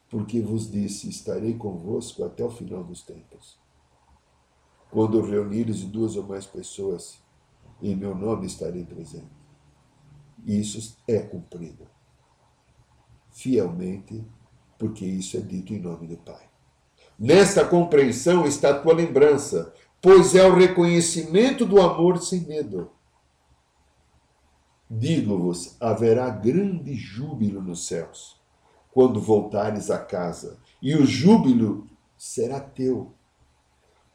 porque 0.09 0.41
vos 0.41 0.69
disse: 0.69 1.09
estarei 1.09 1.53
convosco 1.53 2.23
até 2.23 2.43
o 2.43 2.49
final 2.49 2.83
dos 2.83 3.01
tempos. 3.01 3.59
Quando 4.89 5.21
reunires 5.21 5.83
duas 5.83 6.15
ou 6.15 6.23
mais 6.23 6.45
pessoas, 6.45 7.21
em 7.81 7.95
meu 7.95 8.13
nome 8.13 8.45
estarei 8.45 8.83
presente. 8.83 9.31
Isso 10.45 10.97
é 11.07 11.19
cumprido 11.19 11.87
fielmente, 13.31 14.23
porque 14.77 15.05
isso 15.05 15.37
é 15.37 15.39
dito 15.39 15.73
em 15.73 15.79
nome 15.79 16.07
do 16.07 16.17
Pai. 16.17 16.50
Nesta 17.23 17.63
compreensão 17.63 18.47
está 18.47 18.71
a 18.71 18.79
tua 18.79 18.95
lembrança, 18.95 19.71
pois 20.01 20.33
é 20.33 20.43
o 20.43 20.55
reconhecimento 20.55 21.67
do 21.67 21.79
amor 21.79 22.19
sem 22.19 22.39
medo. 22.47 22.89
Digo-vos: 24.89 25.75
haverá 25.79 26.31
grande 26.31 26.95
júbilo 26.95 27.61
nos 27.61 27.85
céus, 27.85 28.41
quando 28.91 29.21
voltares 29.21 29.91
a 29.91 29.99
casa, 29.99 30.57
e 30.81 30.95
o 30.95 31.05
júbilo 31.05 31.87
será 32.17 32.59
teu. 32.59 33.13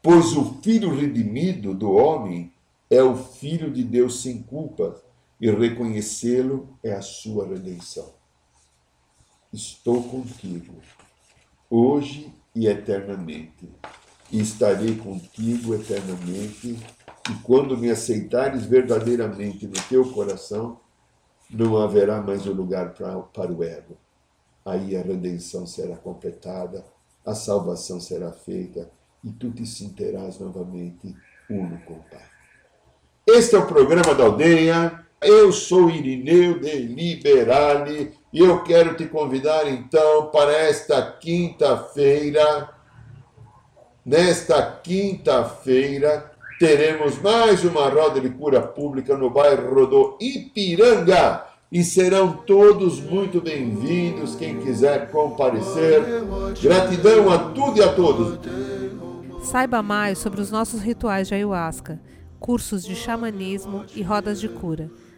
Pois 0.01 0.35
o 0.35 0.55
filho 0.61 0.93
redimido 0.93 1.73
do 1.73 1.89
homem 1.89 2.51
é 2.89 3.01
o 3.01 3.15
filho 3.15 3.71
de 3.71 3.85
Deus 3.85 4.21
sem 4.21 4.43
culpa, 4.43 5.01
e 5.39 5.49
reconhecê-lo 5.49 6.77
é 6.83 6.91
a 6.91 7.01
sua 7.01 7.47
redenção. 7.47 8.13
Estou 9.53 10.03
contigo, 10.03 10.73
hoje 11.69 12.35
e 12.57 12.67
eternamente 12.67 13.69
e 14.31 14.41
estarei 14.41 14.95
contigo 14.95 15.75
eternamente. 15.75 16.75
E 17.29 17.33
quando 17.43 17.77
me 17.77 17.91
aceitares 17.91 18.65
verdadeiramente 18.65 19.67
no 19.67 19.79
teu 19.87 20.11
coração, 20.11 20.79
não 21.49 21.77
haverá 21.77 22.19
mais 22.21 22.47
um 22.47 22.53
lugar 22.53 22.93
pra, 22.93 23.15
para 23.19 23.53
o 23.53 23.63
ego. 23.63 23.95
Aí 24.65 24.97
a 24.97 25.01
redenção 25.01 25.67
será 25.67 25.95
completada, 25.95 26.83
a 27.23 27.35
salvação 27.35 28.01
será 28.01 28.31
feita 28.31 28.89
e 29.23 29.29
tu 29.31 29.51
te 29.51 29.65
sentirás 29.65 30.39
novamente 30.39 31.15
uno 31.49 31.79
com 31.85 31.93
o 31.93 32.03
Pai. 32.09 32.25
Este 33.27 33.55
é 33.55 33.59
o 33.59 33.67
programa 33.67 34.15
da 34.15 34.23
aldeia. 34.23 35.05
Eu 35.21 35.51
sou 35.51 35.89
Irineu 35.89 36.59
de 36.59 36.75
Liberale 36.79 38.16
e 38.31 38.39
eu 38.39 38.63
quero 38.63 38.95
te 38.95 39.05
convidar 39.05 39.67
então 39.67 40.27
para 40.27 40.51
esta 40.51 41.01
quinta-feira 41.01 42.77
Nesta 44.07 44.61
quinta-feira, 44.81 46.31
teremos 46.57 47.21
mais 47.21 47.65
uma 47.65 47.89
roda 47.89 48.21
de 48.21 48.29
cura 48.29 48.61
pública 48.61 49.17
no 49.17 49.29
bairro 49.29 49.85
do 49.85 50.17
Ipiranga. 50.21 51.43
E 51.69 51.83
serão 51.83 52.31
todos 52.31 53.01
muito 53.01 53.41
bem-vindos, 53.41 54.33
quem 54.33 54.61
quiser 54.61 55.11
comparecer. 55.11 56.01
Gratidão 56.63 57.29
a 57.29 57.49
tudo 57.49 57.79
e 57.79 57.83
a 57.83 57.91
todos. 57.91 58.39
Saiba 59.43 59.83
mais 59.83 60.19
sobre 60.19 60.39
os 60.39 60.49
nossos 60.49 60.79
rituais 60.79 61.27
de 61.27 61.33
ayahuasca, 61.33 61.99
cursos 62.39 62.85
de 62.85 62.95
xamanismo 62.95 63.83
e 63.93 64.01
rodas 64.01 64.39
de 64.39 64.47
cura. 64.47 64.89